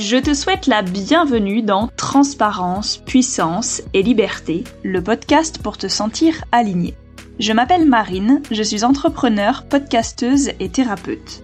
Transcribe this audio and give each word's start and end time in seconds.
Je 0.00 0.16
te 0.16 0.32
souhaite 0.32 0.66
la 0.66 0.80
bienvenue 0.80 1.60
dans 1.60 1.90
Transparence, 1.94 2.96
Puissance 2.96 3.82
et 3.92 4.02
Liberté, 4.02 4.64
le 4.82 5.02
podcast 5.02 5.58
pour 5.62 5.76
te 5.76 5.88
sentir 5.88 6.42
aligné. 6.52 6.94
Je 7.38 7.52
m'appelle 7.52 7.86
Marine, 7.86 8.40
je 8.50 8.62
suis 8.62 8.82
entrepreneur, 8.82 9.66
podcasteuse 9.68 10.52
et 10.58 10.70
thérapeute. 10.70 11.42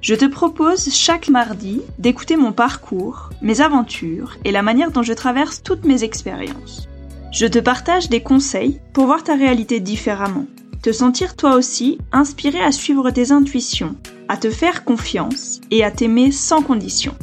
Je 0.00 0.14
te 0.14 0.24
propose 0.24 0.90
chaque 0.90 1.28
mardi 1.28 1.82
d'écouter 1.98 2.36
mon 2.36 2.52
parcours, 2.52 3.28
mes 3.42 3.60
aventures 3.60 4.38
et 4.46 4.52
la 4.52 4.62
manière 4.62 4.90
dont 4.90 5.02
je 5.02 5.12
traverse 5.12 5.62
toutes 5.62 5.84
mes 5.84 6.02
expériences. 6.02 6.88
Je 7.30 7.44
te 7.44 7.58
partage 7.58 8.08
des 8.08 8.22
conseils 8.22 8.80
pour 8.94 9.04
voir 9.04 9.22
ta 9.22 9.34
réalité 9.34 9.80
différemment, 9.80 10.46
te 10.82 10.92
sentir 10.92 11.36
toi 11.36 11.56
aussi 11.56 11.98
inspiré 12.10 12.62
à 12.62 12.72
suivre 12.72 13.10
tes 13.10 13.32
intuitions, 13.32 13.96
à 14.28 14.38
te 14.38 14.48
faire 14.48 14.82
confiance 14.82 15.60
et 15.70 15.84
à 15.84 15.90
t'aimer 15.90 16.32
sans 16.32 16.62
condition. 16.62 17.14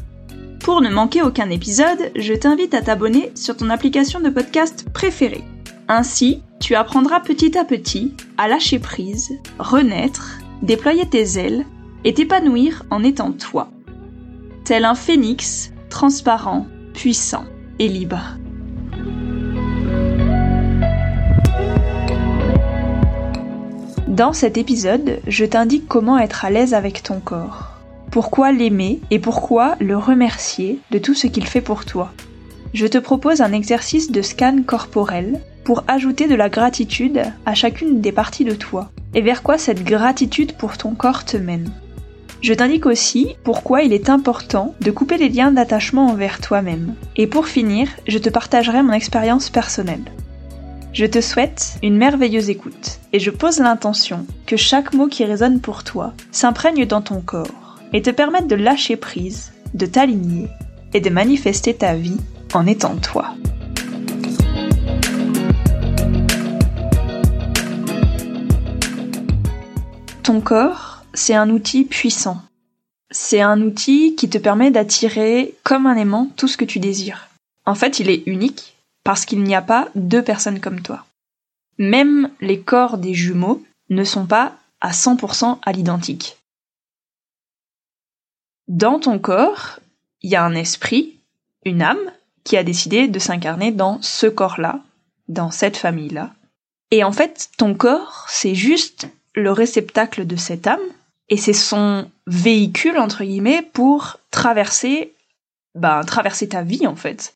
Pour 0.59 0.81
ne 0.81 0.89
manquer 0.89 1.21
aucun 1.21 1.49
épisode, 1.49 2.11
je 2.15 2.33
t'invite 2.33 2.73
à 2.73 2.81
t'abonner 2.81 3.31
sur 3.33 3.55
ton 3.55 3.69
application 3.69 4.19
de 4.19 4.29
podcast 4.29 4.85
préférée. 4.93 5.43
Ainsi, 5.87 6.43
tu 6.59 6.75
apprendras 6.75 7.21
petit 7.21 7.57
à 7.57 7.63
petit 7.63 8.13
à 8.37 8.47
lâcher 8.47 8.77
prise, 8.77 9.31
renaître, 9.57 10.39
déployer 10.61 11.07
tes 11.07 11.39
ailes 11.39 11.65
et 12.03 12.13
t'épanouir 12.13 12.83
en 12.89 13.03
étant 13.03 13.31
toi. 13.31 13.69
Tel 14.65 14.85
un 14.85 14.95
phénix, 14.95 15.71
transparent, 15.89 16.67
puissant 16.93 17.45
et 17.79 17.87
libre. 17.87 18.37
Dans 24.07 24.33
cet 24.33 24.57
épisode, 24.57 25.21
je 25.25 25.45
t'indique 25.45 25.87
comment 25.87 26.17
être 26.17 26.43
à 26.43 26.49
l'aise 26.49 26.73
avec 26.73 27.01
ton 27.01 27.21
corps 27.21 27.68
pourquoi 28.11 28.51
l'aimer 28.51 28.99
et 29.11 29.19
pourquoi 29.19 29.75
le 29.79 29.97
remercier 29.97 30.79
de 30.91 30.97
tout 30.97 31.13
ce 31.13 31.27
qu'il 31.27 31.45
fait 31.45 31.61
pour 31.61 31.85
toi. 31.85 32.11
Je 32.73 32.87
te 32.87 32.97
propose 32.97 33.41
un 33.41 33.53
exercice 33.53 34.11
de 34.11 34.21
scan 34.21 34.63
corporel 34.65 35.39
pour 35.63 35.83
ajouter 35.87 36.27
de 36.27 36.35
la 36.35 36.49
gratitude 36.49 37.21
à 37.45 37.53
chacune 37.53 38.01
des 38.01 38.11
parties 38.11 38.45
de 38.45 38.55
toi 38.55 38.89
et 39.13 39.21
vers 39.21 39.43
quoi 39.43 39.57
cette 39.57 39.83
gratitude 39.83 40.53
pour 40.53 40.77
ton 40.77 40.95
corps 40.95 41.25
te 41.25 41.37
mène. 41.37 41.71
Je 42.41 42.53
t'indique 42.53 42.85
aussi 42.85 43.35
pourquoi 43.43 43.81
il 43.83 43.91
est 43.91 44.09
important 44.09 44.73
de 44.81 44.91
couper 44.91 45.17
les 45.17 45.29
liens 45.29 45.51
d'attachement 45.51 46.07
envers 46.07 46.39
toi-même. 46.39 46.95
Et 47.17 47.27
pour 47.27 47.47
finir, 47.47 47.89
je 48.07 48.17
te 48.17 48.29
partagerai 48.29 48.81
mon 48.81 48.93
expérience 48.93 49.49
personnelle. 49.49 50.05
Je 50.93 51.05
te 51.05 51.21
souhaite 51.21 51.77
une 51.83 51.97
merveilleuse 51.97 52.49
écoute 52.49 52.99
et 53.13 53.19
je 53.19 53.29
pose 53.29 53.59
l'intention 53.59 54.25
que 54.47 54.57
chaque 54.57 54.93
mot 54.93 55.07
qui 55.07 55.25
résonne 55.25 55.59
pour 55.59 55.83
toi 55.83 56.13
s'imprègne 56.31 56.85
dans 56.85 57.01
ton 57.01 57.21
corps 57.21 57.58
et 57.93 58.01
te 58.01 58.09
permettre 58.09 58.47
de 58.47 58.55
lâcher 58.55 58.95
prise, 58.95 59.51
de 59.73 59.85
t'aligner 59.85 60.47
et 60.93 61.01
de 61.01 61.09
manifester 61.09 61.73
ta 61.73 61.95
vie 61.95 62.17
en 62.53 62.67
étant 62.67 62.95
toi. 62.95 63.33
Ton 70.23 70.41
corps, 70.41 71.03
c'est 71.13 71.33
un 71.33 71.49
outil 71.49 71.85
puissant. 71.85 72.41
C'est 73.11 73.41
un 73.41 73.61
outil 73.61 74.15
qui 74.15 74.29
te 74.29 74.37
permet 74.37 74.69
d'attirer 74.69 75.55
comme 75.63 75.87
un 75.87 75.95
aimant 75.95 76.29
tout 76.37 76.47
ce 76.47 76.57
que 76.57 76.65
tu 76.65 76.79
désires. 76.79 77.29
En 77.65 77.73
fait, 77.73 77.99
il 77.99 78.09
est 78.09 78.23
unique 78.27 78.75
parce 79.03 79.25
qu'il 79.25 79.43
n'y 79.43 79.55
a 79.55 79.61
pas 79.61 79.87
deux 79.95 80.21
personnes 80.21 80.59
comme 80.59 80.81
toi. 80.81 81.05
Même 81.79 82.29
les 82.41 82.59
corps 82.59 82.97
des 82.97 83.15
jumeaux 83.15 83.63
ne 83.89 84.03
sont 84.03 84.27
pas 84.27 84.57
à 84.81 84.91
100% 84.91 85.57
à 85.65 85.71
l'identique 85.71 86.38
dans 88.69 88.99
ton 88.99 89.19
corps, 89.19 89.79
il 90.21 90.29
y 90.29 90.35
a 90.35 90.45
un 90.45 90.53
esprit, 90.53 91.17
une 91.65 91.81
âme, 91.81 91.97
qui 92.43 92.55
a 92.55 92.63
décidé 92.63 93.07
de 93.07 93.19
s'incarner 93.19 93.71
dans 93.71 94.01
ce 94.01 94.27
corps-là, 94.27 94.79
dans 95.27 95.51
cette 95.51 95.75
famille-là. 95.75 96.31
Et 96.91 97.03
en 97.03 97.11
fait, 97.11 97.49
ton 97.57 97.73
corps, 97.73 98.25
c'est 98.29 98.55
juste 98.55 99.09
le 99.35 99.51
réceptacle 99.51 100.25
de 100.25 100.35
cette 100.35 100.67
âme, 100.67 100.79
et 101.29 101.37
c'est 101.37 101.53
son 101.53 102.09
véhicule, 102.27 102.97
entre 102.97 103.23
guillemets, 103.23 103.61
pour 103.61 104.19
traverser, 104.31 105.13
ben, 105.75 106.03
traverser 106.03 106.47
ta 106.47 106.63
vie, 106.63 106.87
en 106.87 106.95
fait. 106.95 107.35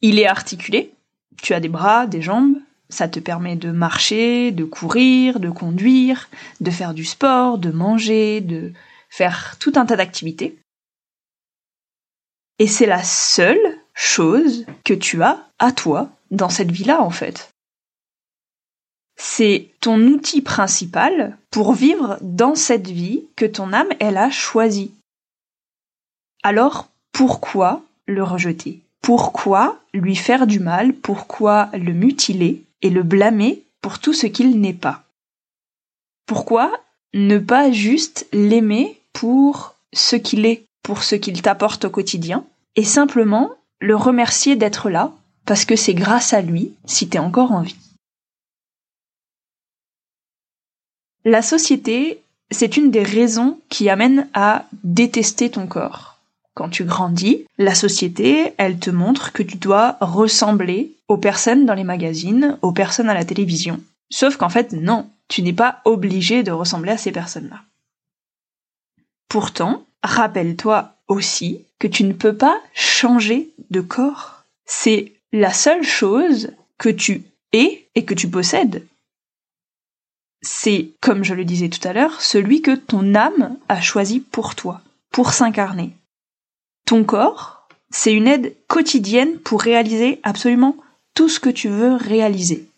Il 0.00 0.18
est 0.18 0.26
articulé, 0.26 0.92
tu 1.40 1.54
as 1.54 1.60
des 1.60 1.68
bras, 1.68 2.06
des 2.06 2.22
jambes, 2.22 2.56
ça 2.88 3.08
te 3.08 3.20
permet 3.20 3.56
de 3.56 3.70
marcher, 3.70 4.52
de 4.52 4.64
courir, 4.64 5.40
de 5.40 5.50
conduire, 5.50 6.28
de 6.60 6.70
faire 6.70 6.94
du 6.94 7.04
sport, 7.04 7.58
de 7.58 7.70
manger, 7.70 8.40
de 8.40 8.72
faire 9.12 9.58
tout 9.58 9.74
un 9.76 9.84
tas 9.84 9.96
d'activités. 9.96 10.58
Et 12.58 12.66
c'est 12.66 12.86
la 12.86 13.04
seule 13.04 13.78
chose 13.92 14.64
que 14.84 14.94
tu 14.94 15.22
as 15.22 15.46
à 15.58 15.70
toi 15.70 16.08
dans 16.30 16.48
cette 16.48 16.70
vie-là, 16.70 17.02
en 17.02 17.10
fait. 17.10 17.50
C'est 19.16 19.68
ton 19.82 20.00
outil 20.00 20.40
principal 20.40 21.36
pour 21.50 21.74
vivre 21.74 22.16
dans 22.22 22.54
cette 22.54 22.88
vie 22.88 23.24
que 23.36 23.44
ton 23.44 23.74
âme, 23.74 23.90
elle 24.00 24.16
a 24.16 24.30
choisie. 24.30 24.92
Alors, 26.42 26.88
pourquoi 27.12 27.84
le 28.06 28.24
rejeter? 28.24 28.80
Pourquoi 29.02 29.78
lui 29.92 30.16
faire 30.16 30.46
du 30.46 30.58
mal? 30.58 30.94
Pourquoi 30.94 31.68
le 31.74 31.92
mutiler 31.92 32.64
et 32.80 32.88
le 32.88 33.02
blâmer 33.02 33.62
pour 33.82 33.98
tout 33.98 34.14
ce 34.14 34.26
qu'il 34.26 34.58
n'est 34.58 34.72
pas? 34.72 35.04
Pourquoi 36.24 36.82
ne 37.12 37.38
pas 37.38 37.70
juste 37.70 38.26
l'aimer 38.32 38.98
pour 39.12 39.74
ce 39.92 40.16
qu'il 40.16 40.46
est, 40.46 40.64
pour 40.82 41.02
ce 41.02 41.14
qu'il 41.14 41.40
t'apporte 41.42 41.84
au 41.84 41.90
quotidien, 41.90 42.44
et 42.76 42.84
simplement 42.84 43.50
le 43.80 43.96
remercier 43.96 44.56
d'être 44.56 44.90
là, 44.90 45.12
parce 45.44 45.64
que 45.64 45.76
c'est 45.76 45.94
grâce 45.94 46.32
à 46.32 46.40
lui 46.40 46.72
si 46.86 47.08
t'es 47.08 47.18
encore 47.18 47.52
en 47.52 47.62
vie. 47.62 47.76
La 51.24 51.42
société, 51.42 52.22
c'est 52.50 52.76
une 52.76 52.90
des 52.90 53.02
raisons 53.02 53.58
qui 53.68 53.88
amène 53.88 54.28
à 54.34 54.66
détester 54.82 55.50
ton 55.50 55.66
corps. 55.66 56.18
Quand 56.54 56.68
tu 56.68 56.84
grandis, 56.84 57.46
la 57.58 57.74
société, 57.74 58.54
elle 58.58 58.78
te 58.78 58.90
montre 58.90 59.32
que 59.32 59.42
tu 59.42 59.56
dois 59.56 59.96
ressembler 60.00 60.92
aux 61.08 61.16
personnes 61.16 61.64
dans 61.64 61.74
les 61.74 61.84
magazines, 61.84 62.58
aux 62.60 62.72
personnes 62.72 63.08
à 63.08 63.14
la 63.14 63.24
télévision. 63.24 63.80
Sauf 64.10 64.36
qu'en 64.36 64.50
fait, 64.50 64.72
non, 64.72 65.08
tu 65.28 65.42
n'es 65.42 65.54
pas 65.54 65.80
obligé 65.84 66.42
de 66.42 66.50
ressembler 66.50 66.92
à 66.92 66.98
ces 66.98 67.12
personnes-là. 67.12 67.62
Pourtant, 69.32 69.86
rappelle-toi 70.02 70.94
aussi 71.08 71.64
que 71.78 71.86
tu 71.86 72.04
ne 72.04 72.12
peux 72.12 72.36
pas 72.36 72.60
changer 72.74 73.48
de 73.70 73.80
corps. 73.80 74.44
C'est 74.66 75.14
la 75.32 75.54
seule 75.54 75.84
chose 75.84 76.50
que 76.76 76.90
tu 76.90 77.22
es 77.54 77.88
et 77.94 78.04
que 78.04 78.12
tu 78.12 78.28
possèdes. 78.28 78.86
C'est, 80.42 80.90
comme 81.00 81.24
je 81.24 81.32
le 81.32 81.46
disais 81.46 81.70
tout 81.70 81.80
à 81.88 81.94
l'heure, 81.94 82.20
celui 82.20 82.60
que 82.60 82.74
ton 82.74 83.14
âme 83.14 83.56
a 83.70 83.80
choisi 83.80 84.20
pour 84.20 84.54
toi, 84.54 84.82
pour 85.10 85.32
s'incarner. 85.32 85.96
Ton 86.84 87.02
corps, 87.02 87.66
c'est 87.88 88.12
une 88.12 88.28
aide 88.28 88.54
quotidienne 88.68 89.38
pour 89.38 89.62
réaliser 89.62 90.20
absolument 90.24 90.76
tout 91.14 91.30
ce 91.30 91.40
que 91.40 91.48
tu 91.48 91.70
veux 91.70 91.94
réaliser. 91.94 92.68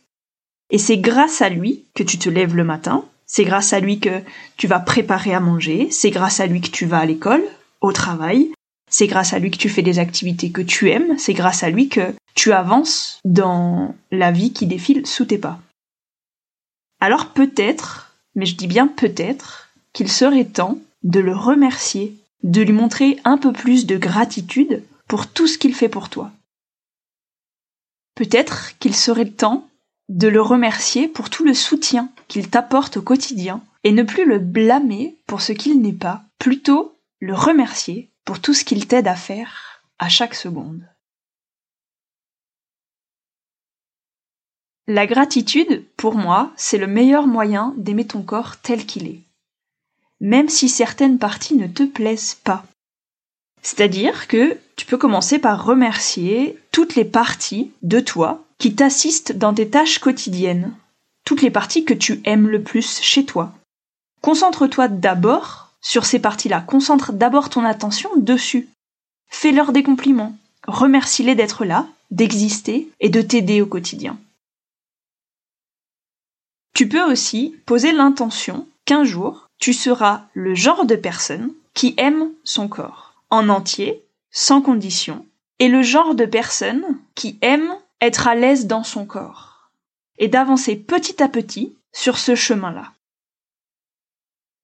Et 0.71 0.79
c'est 0.79 0.99
grâce 0.99 1.43
à 1.43 1.49
lui 1.49 1.83
que 1.95 2.05
tu 2.05 2.17
te 2.17 2.29
lèves 2.29 2.55
le 2.55 2.63
matin, 2.63 3.05
c'est 3.35 3.45
grâce 3.45 3.73
à 3.73 3.81
lui 3.81 3.99
que 3.99 4.23
tu 4.57 4.69
vas 4.69 4.79
préparer 4.79 5.35
à 5.35 5.41
manger, 5.41 5.89
c'est 5.91 6.13
grâce 6.13 6.39
à 6.39 6.47
lui 6.47 6.61
que 6.61 6.71
tu 6.71 6.87
vas 6.87 7.01
à 7.01 7.05
l'école, 7.05 7.43
au 7.81 7.91
travail, 7.91 8.53
c'est 8.89 9.09
grâce 9.09 9.33
à 9.33 9.41
lui 9.41 9.51
que 9.51 9.57
tu 9.57 9.69
fais 9.69 9.83
des 9.83 9.99
activités 9.99 10.53
que 10.53 10.63
tu 10.63 10.91
aimes, 10.91 11.19
c'est 11.19 11.35
grâce 11.35 11.65
à 11.65 11.71
lui 11.71 11.89
que 11.89 12.15
tu 12.37 12.53
avances 12.53 13.19
dans 13.25 13.97
la 14.13 14.31
vie 14.31 14.53
qui 14.53 14.67
défile 14.67 15.05
sous 15.05 15.25
tes 15.25 15.39
pas. 15.39 15.59
Alors 17.01 17.31
peut-être, 17.31 18.15
mais 18.37 18.47
je 18.47 18.55
dis 18.55 18.69
bien 18.69 18.87
peut-être, 18.87 19.69
qu'il 19.93 20.09
serait 20.09 20.45
temps 20.45 20.79
de 21.03 21.19
le 21.19 21.35
remercier, 21.35 22.15
de 22.45 22.63
lui 22.63 22.73
montrer 22.73 23.19
un 23.25 23.37
peu 23.37 23.53
plus 23.53 23.85
de 23.85 23.97
gratitude 23.97 24.85
pour 25.09 25.27
tout 25.27 25.49
ce 25.49 25.59
qu'il 25.59 25.75
fait 25.75 25.89
pour 25.89 26.09
toi. 26.09 26.31
Peut-être 28.15 28.79
qu'il 28.79 28.95
serait 28.95 29.29
temps 29.29 29.67
de 30.09 30.29
le 30.29 30.41
remercier 30.41 31.09
pour 31.09 31.31
tout 31.31 31.45
le 31.45 31.55
soutien 31.55 32.11
qu'il 32.35 32.51
t'apporte 32.51 32.97
au 32.97 33.03
quotidien 33.03 33.63
et 33.85 33.93
ne 33.93 34.03
plus 34.03 34.25
le 34.25 34.41
blâmer 34.41 35.17
pour 35.29 35.41
ce 35.41 35.53
qu'il 35.53 35.81
n'est 35.81 35.93
pas, 35.93 36.25
plutôt 36.41 36.99
le 37.21 37.33
remercier 37.33 38.11
pour 38.25 38.41
tout 38.41 38.55
ce 38.55 38.65
qu'il 38.65 38.89
t'aide 38.89 39.07
à 39.07 39.15
faire 39.15 39.85
à 40.01 40.09
chaque 40.09 40.35
seconde. 40.35 40.83
La 44.89 45.07
gratitude, 45.07 45.85
pour 45.97 46.17
moi, 46.17 46.53
c'est 46.57 46.77
le 46.77 46.89
meilleur 46.89 47.29
moyen 47.29 47.73
d'aimer 47.77 48.05
ton 48.05 48.23
corps 48.23 48.57
tel 48.57 48.85
qu'il 48.85 49.07
est, 49.07 49.23
même 50.19 50.49
si 50.49 50.69
certaines 50.69 51.21
parties 51.21 51.55
ne 51.55 51.69
te 51.69 51.85
plaisent 51.85 52.35
pas. 52.35 52.65
C'est-à-dire 53.63 54.27
que 54.27 54.59
tu 54.75 54.87
peux 54.87 54.99
commencer 54.99 55.39
par 55.39 55.65
remercier 55.65 56.59
toutes 56.73 56.97
les 56.97 57.05
parties 57.05 57.71
de 57.83 58.01
toi 58.01 58.45
qui 58.59 58.75
t'assistent 58.75 59.39
dans 59.39 59.55
tes 59.55 59.71
tâches 59.71 60.01
quotidiennes, 60.01 60.75
toutes 61.25 61.43
les 61.43 61.51
parties 61.51 61.85
que 61.85 61.95
tu 61.95 62.21
aimes 62.25 62.49
le 62.49 62.63
plus 62.63 63.01
chez 63.01 63.25
toi. 63.25 63.53
Concentre-toi 64.21 64.89
d'abord 64.89 65.73
sur 65.81 66.07
ces 66.07 66.19
parties-là, 66.19 66.61
concentre 66.61 67.13
d'abord 67.13 67.51
ton 67.51 67.65
attention 67.65 68.11
dessus. 68.17 68.69
Fais-leur 69.29 69.73
des 69.73 69.83
compliments. 69.83 70.35
Remercie-les 70.67 71.35
d'être 71.35 71.65
là, 71.65 71.87
d'exister 72.11 72.89
et 73.01 73.11
de 73.11 73.21
t'aider 73.21 73.61
au 73.61 73.67
quotidien. 73.67 74.19
Tu 76.75 76.89
peux 76.89 77.03
aussi 77.03 77.55
poser 77.67 77.93
l'intention 77.93 78.67
qu'un 78.85 79.05
jour, 79.05 79.49
tu 79.59 79.73
seras 79.73 80.23
le 80.33 80.55
genre 80.55 80.87
de 80.87 80.97
personne 80.97 81.53
qui 81.75 81.95
aime 81.99 82.31
son 82.45 82.69
corps, 82.69 83.15
en 83.31 83.49
entier, 83.49 84.03
sans 84.31 84.63
condition, 84.63 85.27
et 85.59 85.69
le 85.69 85.83
genre 85.83 86.15
de 86.15 86.25
personne 86.25 86.85
qui 87.15 87.39
aime 87.43 87.77
être 88.01 88.27
à 88.27 88.35
l'aise 88.35 88.67
dans 88.67 88.85
son 88.85 89.07
corps, 89.07 89.54
et 90.19 90.29
d'avancer 90.29 90.77
petit 90.77 91.23
à 91.23 91.29
petit 91.29 91.77
sur 91.93 92.19
ce 92.19 92.35
chemin-là. 92.35 92.93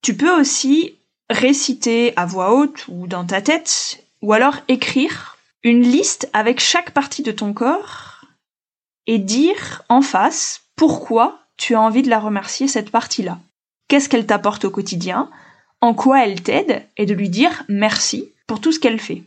Tu 0.01 0.15
peux 0.15 0.39
aussi 0.39 0.95
réciter 1.29 2.15
à 2.17 2.25
voix 2.25 2.53
haute 2.53 2.85
ou 2.87 3.07
dans 3.07 3.25
ta 3.25 3.41
tête, 3.41 4.03
ou 4.21 4.33
alors 4.33 4.57
écrire 4.67 5.37
une 5.63 5.81
liste 5.81 6.29
avec 6.33 6.59
chaque 6.59 6.91
partie 6.91 7.23
de 7.23 7.31
ton 7.31 7.53
corps 7.53 8.25
et 9.07 9.19
dire 9.19 9.83
en 9.89 10.01
face 10.01 10.63
pourquoi 10.75 11.39
tu 11.57 11.75
as 11.75 11.81
envie 11.81 12.01
de 12.01 12.09
la 12.09 12.19
remercier 12.19 12.67
cette 12.67 12.89
partie-là. 12.89 13.39
Qu'est-ce 13.87 14.09
qu'elle 14.09 14.25
t'apporte 14.25 14.65
au 14.65 14.71
quotidien, 14.71 15.29
en 15.81 15.93
quoi 15.93 16.25
elle 16.25 16.41
t'aide, 16.41 16.87
et 16.97 17.05
de 17.05 17.13
lui 17.13 17.29
dire 17.29 17.63
merci 17.67 18.31
pour 18.47 18.61
tout 18.61 18.71
ce 18.71 18.79
qu'elle 18.79 18.99
fait. 18.99 19.23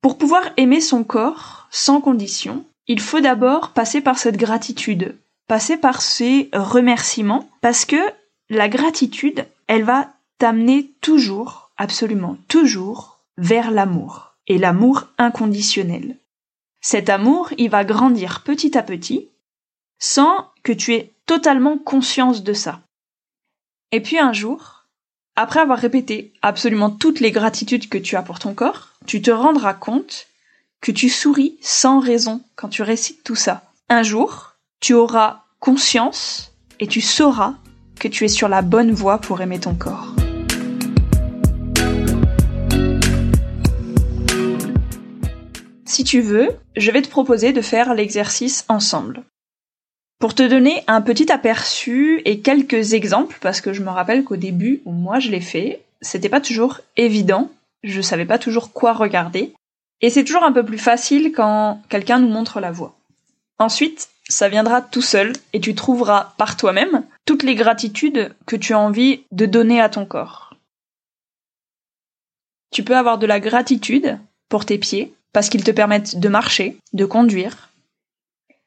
Pour 0.00 0.18
pouvoir 0.18 0.42
aimer 0.56 0.80
son 0.80 1.04
corps 1.04 1.68
sans 1.70 2.00
condition, 2.00 2.64
il 2.86 3.00
faut 3.00 3.20
d'abord 3.20 3.72
passer 3.72 4.00
par 4.00 4.18
cette 4.18 4.36
gratitude, 4.36 5.16
passer 5.46 5.76
par 5.76 6.02
ces 6.02 6.48
remerciements, 6.52 7.48
parce 7.60 7.84
que 7.84 8.00
la 8.48 8.68
gratitude, 8.68 9.46
elle 9.66 9.84
va 9.84 10.12
t'amener 10.38 10.90
toujours, 11.00 11.70
absolument 11.76 12.36
toujours, 12.48 13.20
vers 13.38 13.70
l'amour, 13.70 14.34
et 14.46 14.58
l'amour 14.58 15.08
inconditionnel. 15.18 16.16
Cet 16.80 17.08
amour, 17.08 17.50
il 17.58 17.70
va 17.70 17.84
grandir 17.84 18.42
petit 18.42 18.76
à 18.76 18.82
petit, 18.82 19.28
sans 19.98 20.50
que 20.64 20.72
tu 20.72 20.94
aies 20.94 21.12
totalement 21.26 21.78
conscience 21.78 22.42
de 22.42 22.52
ça. 22.52 22.80
Et 23.92 24.00
puis 24.00 24.18
un 24.18 24.32
jour, 24.32 24.86
après 25.36 25.60
avoir 25.60 25.78
répété 25.78 26.32
absolument 26.42 26.90
toutes 26.90 27.20
les 27.20 27.30
gratitudes 27.30 27.88
que 27.88 27.98
tu 27.98 28.16
as 28.16 28.22
pour 28.22 28.38
ton 28.38 28.52
corps, 28.52 28.88
tu 29.06 29.22
te 29.22 29.30
rendras 29.30 29.74
compte 29.74 30.26
que 30.82 30.90
tu 30.90 31.08
souris 31.08 31.56
sans 31.62 32.00
raison 32.00 32.42
quand 32.56 32.68
tu 32.68 32.82
récites 32.82 33.22
tout 33.22 33.36
ça. 33.36 33.62
Un 33.88 34.02
jour, 34.02 34.56
tu 34.80 34.94
auras 34.94 35.44
conscience 35.60 36.52
et 36.80 36.88
tu 36.88 37.00
sauras 37.00 37.54
que 38.00 38.08
tu 38.08 38.24
es 38.24 38.28
sur 38.28 38.48
la 38.48 38.62
bonne 38.62 38.90
voie 38.90 39.18
pour 39.18 39.40
aimer 39.40 39.60
ton 39.60 39.74
corps. 39.74 40.12
Si 45.84 46.02
tu 46.02 46.20
veux, 46.20 46.48
je 46.76 46.90
vais 46.90 47.02
te 47.02 47.08
proposer 47.08 47.52
de 47.52 47.60
faire 47.60 47.94
l'exercice 47.94 48.64
ensemble. 48.68 49.22
Pour 50.18 50.34
te 50.34 50.42
donner 50.42 50.82
un 50.88 51.00
petit 51.00 51.30
aperçu 51.30 52.22
et 52.24 52.40
quelques 52.40 52.94
exemples, 52.94 53.38
parce 53.40 53.60
que 53.60 53.72
je 53.72 53.82
me 53.82 53.90
rappelle 53.90 54.24
qu'au 54.24 54.36
début, 54.36 54.82
moi 54.84 55.20
je 55.20 55.30
l'ai 55.30 55.40
fait, 55.40 55.82
c'était 56.00 56.28
pas 56.28 56.40
toujours 56.40 56.80
évident, 56.96 57.50
je 57.84 58.00
savais 58.00 58.26
pas 58.26 58.38
toujours 58.38 58.72
quoi 58.72 58.94
regarder, 58.94 59.52
et 60.02 60.10
c'est 60.10 60.24
toujours 60.24 60.44
un 60.44 60.52
peu 60.52 60.64
plus 60.64 60.78
facile 60.78 61.32
quand 61.32 61.80
quelqu'un 61.88 62.18
nous 62.18 62.28
montre 62.28 62.60
la 62.60 62.72
voie. 62.72 62.94
Ensuite, 63.58 64.10
ça 64.28 64.48
viendra 64.48 64.82
tout 64.82 65.02
seul, 65.02 65.32
et 65.52 65.60
tu 65.60 65.74
trouveras 65.74 66.34
par 66.36 66.56
toi-même 66.56 67.04
toutes 67.24 67.42
les 67.42 67.54
gratitudes 67.54 68.34
que 68.46 68.56
tu 68.56 68.74
as 68.74 68.78
envie 68.78 69.22
de 69.30 69.46
donner 69.46 69.80
à 69.80 69.88
ton 69.88 70.04
corps. 70.04 70.54
Tu 72.70 72.82
peux 72.82 72.96
avoir 72.96 73.18
de 73.18 73.26
la 73.26 73.40
gratitude 73.40 74.18
pour 74.48 74.66
tes 74.66 74.78
pieds, 74.78 75.14
parce 75.32 75.48
qu'ils 75.48 75.64
te 75.64 75.70
permettent 75.70 76.18
de 76.18 76.28
marcher, 76.28 76.76
de 76.92 77.04
conduire, 77.04 77.70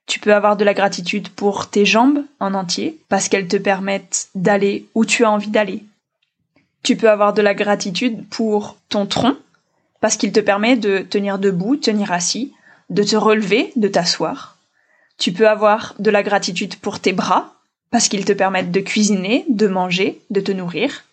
tu 0.07 0.19
peux 0.19 0.33
avoir 0.33 0.55
de 0.55 0.63
la 0.63 0.73
gratitude 0.73 1.29
pour 1.29 1.69
tes 1.69 1.85
jambes 1.85 2.23
en 2.39 2.53
entier, 2.53 2.99
parce 3.09 3.27
qu'elles 3.27 3.47
te 3.47 3.57
permettent 3.57 4.29
d'aller 4.35 4.87
où 4.93 5.03
tu 5.03 5.25
as 5.25 5.31
envie 5.31 5.49
d'aller. 5.49 5.83
Tu 6.83 6.95
peux 6.95 7.09
avoir 7.09 7.33
de 7.33 7.41
la 7.41 7.55
gratitude 7.55 8.27
pour 8.29 8.77
ton 8.89 9.07
tronc, 9.07 9.35
parce 10.05 10.17
qu'il 10.17 10.31
te 10.31 10.39
permet 10.39 10.77
de 10.77 10.99
tenir 10.99 11.39
debout, 11.39 11.77
tenir 11.77 12.11
assis, 12.11 12.53
de 12.91 13.01
te 13.01 13.15
relever, 13.15 13.73
de 13.75 13.87
t'asseoir. 13.87 14.59
Tu 15.17 15.33
peux 15.33 15.49
avoir 15.49 15.95
de 15.97 16.11
la 16.11 16.21
gratitude 16.21 16.75
pour 16.75 16.99
tes 16.99 17.11
bras, 17.11 17.55
parce 17.89 18.07
qu'ils 18.07 18.23
te 18.23 18.31
permettent 18.31 18.71
de 18.71 18.81
cuisiner, 18.81 19.45
de 19.49 19.65
manger, 19.65 20.21
de 20.29 20.41
te 20.41 20.51
nourrir. 20.51 21.05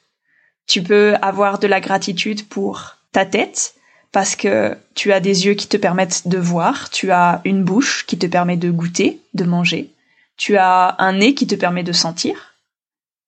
Tu 0.66 0.82
peux 0.82 1.14
avoir 1.22 1.58
de 1.58 1.66
la 1.66 1.80
gratitude 1.80 2.46
pour 2.46 2.98
ta 3.12 3.24
tête, 3.24 3.76
parce 4.10 4.36
que 4.36 4.76
tu 4.94 5.10
as 5.10 5.20
des 5.20 5.46
yeux 5.46 5.54
qui 5.54 5.68
te 5.68 5.78
permettent 5.78 6.28
de 6.28 6.36
voir, 6.36 6.90
tu 6.90 7.12
as 7.12 7.40
une 7.46 7.64
bouche 7.64 8.04
qui 8.04 8.18
te 8.18 8.26
permet 8.26 8.58
de 8.58 8.70
goûter, 8.70 9.22
de 9.32 9.44
manger, 9.44 9.90
tu 10.36 10.58
as 10.58 10.96
un 10.98 11.14
nez 11.14 11.32
qui 11.32 11.46
te 11.46 11.54
permet 11.54 11.82
de 11.82 11.92
sentir, 11.92 12.56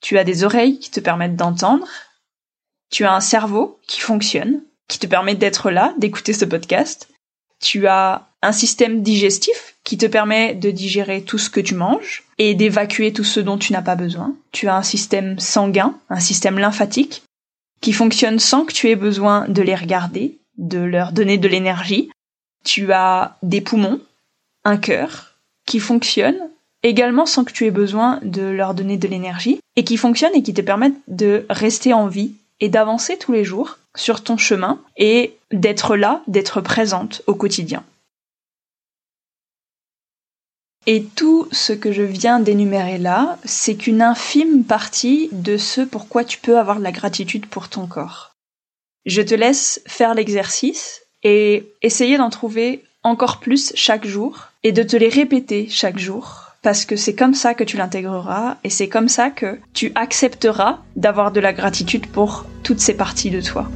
tu 0.02 0.18
as 0.18 0.24
des 0.24 0.44
oreilles 0.44 0.78
qui 0.78 0.90
te 0.90 1.00
permettent 1.00 1.36
d'entendre, 1.36 1.88
tu 2.90 3.06
as 3.06 3.14
un 3.14 3.20
cerveau 3.22 3.80
qui 3.86 4.00
fonctionne, 4.00 4.60
qui 4.88 4.98
te 4.98 5.06
permet 5.06 5.34
d'être 5.34 5.70
là, 5.70 5.94
d'écouter 5.98 6.32
ce 6.32 6.44
podcast, 6.44 7.08
tu 7.60 7.86
as 7.86 8.28
un 8.42 8.52
système 8.52 9.02
digestif 9.02 9.76
qui 9.84 9.96
te 9.96 10.06
permet 10.06 10.54
de 10.54 10.70
digérer 10.70 11.22
tout 11.22 11.38
ce 11.38 11.50
que 11.50 11.60
tu 11.60 11.74
manges 11.74 12.24
et 12.38 12.54
d'évacuer 12.54 13.12
tout 13.12 13.24
ce 13.24 13.40
dont 13.40 13.58
tu 13.58 13.72
n'as 13.72 13.82
pas 13.82 13.96
besoin. 13.96 14.34
Tu 14.52 14.68
as 14.68 14.76
un 14.76 14.82
système 14.82 15.38
sanguin, 15.38 15.94
un 16.10 16.20
système 16.20 16.58
lymphatique 16.58 17.22
qui 17.80 17.92
fonctionne 17.92 18.38
sans 18.38 18.64
que 18.64 18.72
tu 18.72 18.88
aies 18.88 18.96
besoin 18.96 19.46
de 19.48 19.62
les 19.62 19.74
regarder, 19.74 20.38
de 20.58 20.78
leur 20.78 21.12
donner 21.12 21.38
de 21.38 21.48
l'énergie. 21.48 22.10
Tu 22.64 22.92
as 22.92 23.36
des 23.42 23.60
poumons, 23.60 24.00
un 24.64 24.76
cœur 24.76 25.34
qui 25.66 25.80
fonctionne 25.80 26.38
également 26.82 27.26
sans 27.26 27.44
que 27.44 27.52
tu 27.52 27.66
aies 27.66 27.70
besoin 27.70 28.20
de 28.22 28.42
leur 28.42 28.74
donner 28.74 28.96
de 28.96 29.08
l'énergie 29.08 29.60
et 29.76 29.84
qui 29.84 29.96
fonctionnent 29.96 30.34
et 30.34 30.42
qui 30.42 30.54
te 30.54 30.60
permettent 30.60 31.00
de 31.08 31.46
rester 31.48 31.94
en 31.94 32.06
vie 32.06 32.32
et 32.60 32.68
d'avancer 32.68 33.16
tous 33.18 33.32
les 33.32 33.44
jours 33.44 33.78
sur 33.96 34.22
ton 34.22 34.36
chemin 34.36 34.80
et 34.96 35.36
d'être 35.52 35.96
là, 35.96 36.22
d'être 36.26 36.60
présente 36.60 37.22
au 37.26 37.34
quotidien. 37.34 37.84
Et 40.86 41.04
tout 41.16 41.48
ce 41.50 41.72
que 41.72 41.92
je 41.92 42.02
viens 42.02 42.40
d'énumérer 42.40 42.98
là, 42.98 43.38
c'est 43.44 43.74
qu'une 43.74 44.02
infime 44.02 44.64
partie 44.64 45.30
de 45.32 45.56
ce 45.56 45.80
pourquoi 45.80 46.24
tu 46.24 46.38
peux 46.38 46.58
avoir 46.58 46.78
de 46.78 46.82
la 46.82 46.92
gratitude 46.92 47.46
pour 47.46 47.68
ton 47.68 47.86
corps. 47.86 48.34
Je 49.06 49.22
te 49.22 49.34
laisse 49.34 49.80
faire 49.86 50.14
l'exercice 50.14 51.02
et 51.22 51.72
essayer 51.80 52.18
d'en 52.18 52.30
trouver 52.30 52.84
encore 53.02 53.38
plus 53.38 53.72
chaque 53.74 54.06
jour 54.06 54.48
et 54.62 54.72
de 54.72 54.82
te 54.82 54.96
les 54.96 55.08
répéter 55.08 55.68
chaque 55.70 55.98
jour 55.98 56.44
parce 56.62 56.86
que 56.86 56.96
c'est 56.96 57.14
comme 57.14 57.34
ça 57.34 57.54
que 57.54 57.64
tu 57.64 57.76
l'intégreras 57.76 58.56
et 58.64 58.70
c'est 58.70 58.88
comme 58.88 59.08
ça 59.08 59.30
que 59.30 59.58
tu 59.74 59.92
accepteras 59.94 60.78
d'avoir 60.96 61.30
de 61.30 61.40
la 61.40 61.52
gratitude 61.52 62.06
pour 62.06 62.46
toutes 62.62 62.80
ces 62.80 62.94
parties 62.94 63.30
de 63.30 63.42
toi. 63.42 63.68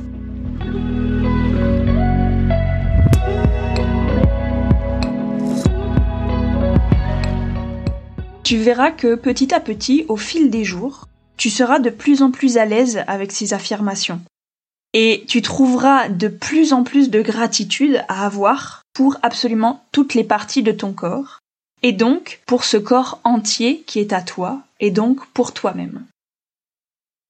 Tu 8.45 8.57
verras 8.57 8.91
que 8.91 9.15
petit 9.15 9.55
à 9.55 9.61
petit, 9.61 10.07
au 10.09 10.17
fil 10.17 10.51
des 10.51 10.65
jours, 10.65 11.07
tu 11.37 11.51
seras 11.51 11.79
de 11.79 11.91
plus 11.91 12.23
en 12.23 12.31
plus 12.31 12.57
à 12.57 12.65
l'aise 12.65 13.05
avec 13.07 13.31
ces 13.33 13.53
affirmations 13.53 14.21
et 14.95 15.25
tu 15.29 15.43
trouveras 15.43 16.09
de 16.09 16.29
plus 16.29 16.73
en 16.73 16.83
plus 16.83 17.11
de 17.11 17.21
gratitude 17.21 18.05
à 18.09 18.25
avoir 18.25 18.83
pour 18.95 19.17
absolument 19.23 19.85
toutes 19.93 20.15
les 20.15 20.25
parties 20.25 20.63
de 20.63 20.73
ton 20.73 20.93
corps, 20.93 21.41
et 21.83 21.93
donc 21.93 22.41
pour 22.47 22.65
ce 22.65 22.77
corps 22.77 23.21
entier 23.25 23.83
qui 23.87 24.01
est 24.01 24.13
à 24.13 24.23
toi, 24.23 24.63
et 24.81 24.91
donc 24.91 25.25
pour 25.29 25.53
toi-même. 25.53 26.05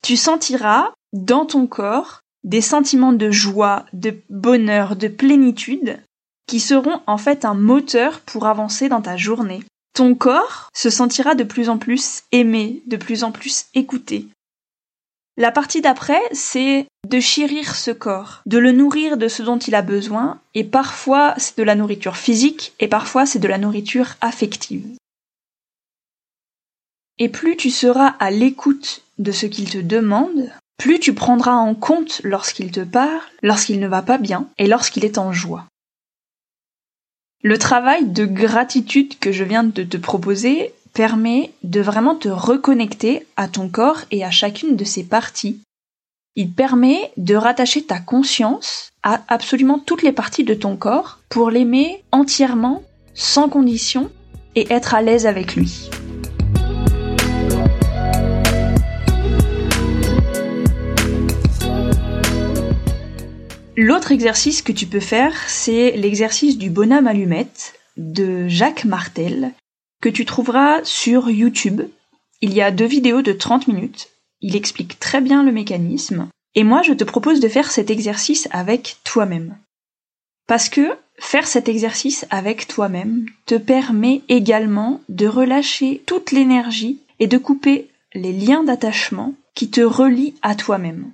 Tu 0.03 0.17
sentiras 0.17 0.93
dans 1.13 1.45
ton 1.45 1.67
corps 1.67 2.21
des 2.49 2.61
sentiments 2.61 3.13
de 3.13 3.31
joie, 3.31 3.87
de 3.93 4.17
bonheur, 4.29 4.97
de 4.97 5.07
plénitude, 5.07 6.01
qui 6.49 6.59
seront 6.59 7.01
en 7.07 7.19
fait 7.19 7.45
un 7.45 7.55
moteur 7.55 8.19
pour 8.21 8.47
avancer 8.47 8.89
dans 8.89 9.03
ta 9.03 9.17
journée. 9.17 9.63
Ton 9.95 10.17
corps 10.17 10.69
se 10.75 10.91
sentira 10.91 11.37
de 11.37 11.45
plus 11.45 11.69
en 11.69 11.79
plus 11.79 12.23
aimé, 12.33 12.83
de 12.87 12.97
plus 12.97 13.23
en 13.23 13.31
plus 13.31 13.67
écouté, 13.75 14.29
la 15.39 15.53
partie 15.53 15.81
d'après, 15.81 16.21
c'est 16.33 16.89
de 17.07 17.21
chérir 17.21 17.77
ce 17.77 17.93
corps, 17.93 18.43
de 18.47 18.59
le 18.59 18.73
nourrir 18.73 19.17
de 19.17 19.29
ce 19.29 19.45
dont 19.45 19.57
il 19.57 19.77
a 19.77 19.83
besoin, 19.83 20.41
et 20.55 20.65
parfois 20.65 21.35
c'est 21.39 21.57
de 21.57 21.63
la 21.63 21.77
nourriture 21.77 22.17
physique, 22.17 22.73
et 22.81 22.89
parfois 22.89 23.25
c'est 23.25 23.39
de 23.39 23.47
la 23.47 23.57
nourriture 23.57 24.17
affective. 24.21 24.85
Et 27.19 27.29
plus 27.29 27.57
tu 27.57 27.71
seras 27.71 28.09
à 28.19 28.33
l'écoute 28.33 29.05
de 29.21 29.31
ce 29.31 29.47
qu'il 29.47 29.71
te 29.71 29.79
demande, 29.79 30.51
plus 30.79 31.01
tu 31.01 31.13
prendras 31.13 31.55
en 31.55 31.75
compte 31.75 32.21
lorsqu'il 32.25 32.71
te 32.71 32.81
parle, 32.81 33.21
lorsqu'il 33.43 33.81
ne 33.81 33.89
va 33.89 34.01
pas 34.01 34.17
bien, 34.17 34.49
et 34.57 34.67
lorsqu'il 34.67 35.05
est 35.05 35.19
en 35.19 35.33
joie. 35.33 35.67
Le 37.43 37.59
travail 37.59 38.07
de 38.07 38.25
gratitude 38.25 39.19
que 39.19 39.31
je 39.31 39.45
viens 39.45 39.65
de 39.65 39.83
te 39.83 39.97
proposer 39.97 40.73
permet 40.93 41.53
de 41.63 41.81
vraiment 41.81 42.15
te 42.15 42.29
reconnecter 42.29 43.27
à 43.37 43.47
ton 43.49 43.69
corps 43.69 44.01
et 44.11 44.25
à 44.25 44.31
chacune 44.31 44.77
de 44.77 44.85
ses 44.85 45.05
parties. 45.05 45.61
il 46.35 46.53
permet 46.53 47.11
de 47.17 47.35
rattacher 47.35 47.83
ta 47.83 47.99
conscience 47.99 48.91
à 49.03 49.23
absolument 49.27 49.81
toutes 49.81 50.03
les 50.03 50.13
parties 50.13 50.45
de 50.45 50.55
ton 50.55 50.77
corps 50.77 51.19
pour 51.29 51.51
l'aimer 51.51 52.05
entièrement, 52.13 52.85
sans 53.15 53.49
condition, 53.49 54.11
et 54.55 54.73
être 54.73 54.95
à 54.95 55.03
l'aise 55.03 55.27
avec 55.27 55.57
lui. 55.57 55.91
L'autre 63.81 64.11
exercice 64.11 64.61
que 64.61 64.73
tu 64.73 64.87
peux 64.87 64.99
faire, 64.99 65.49
c'est 65.49 65.93
l'exercice 65.93 66.59
du 66.59 66.69
bonhomme 66.69 67.07
allumette 67.07 67.75
de 67.97 68.49
Jacques 68.49 68.85
Martel, 68.85 69.53
que 70.03 70.09
tu 70.09 70.25
trouveras 70.25 70.83
sur 70.83 71.31
YouTube. 71.31 71.83
Il 72.41 72.53
y 72.53 72.61
a 72.61 72.73
deux 72.73 72.89
vidéos 72.89 73.23
de 73.23 73.31
30 73.31 73.69
minutes. 73.69 74.09
Il 74.41 74.57
explique 74.57 74.99
très 74.99 75.21
bien 75.21 75.45
le 75.45 75.53
mécanisme. 75.53 76.27
Et 76.57 76.65
moi, 76.65 76.83
je 76.83 76.93
te 76.93 77.05
propose 77.05 77.39
de 77.39 77.47
faire 77.47 77.71
cet 77.71 77.89
exercice 77.89 78.49
avec 78.51 78.97
toi-même. 79.05 79.57
Parce 80.49 80.69
que 80.69 80.97
faire 81.21 81.47
cet 81.47 81.69
exercice 81.69 82.27
avec 82.31 82.67
toi-même 82.67 83.27
te 83.47 83.55
permet 83.55 84.23
également 84.29 85.03
de 85.09 85.29
relâcher 85.29 86.03
toute 86.05 86.33
l'énergie 86.33 86.99
et 87.21 87.29
de 87.29 87.39
couper 87.39 87.87
les 88.13 88.33
liens 88.33 88.65
d'attachement 88.65 89.35
qui 89.55 89.71
te 89.71 89.83
relient 89.83 90.35
à 90.43 90.57
toi-même. 90.57 91.13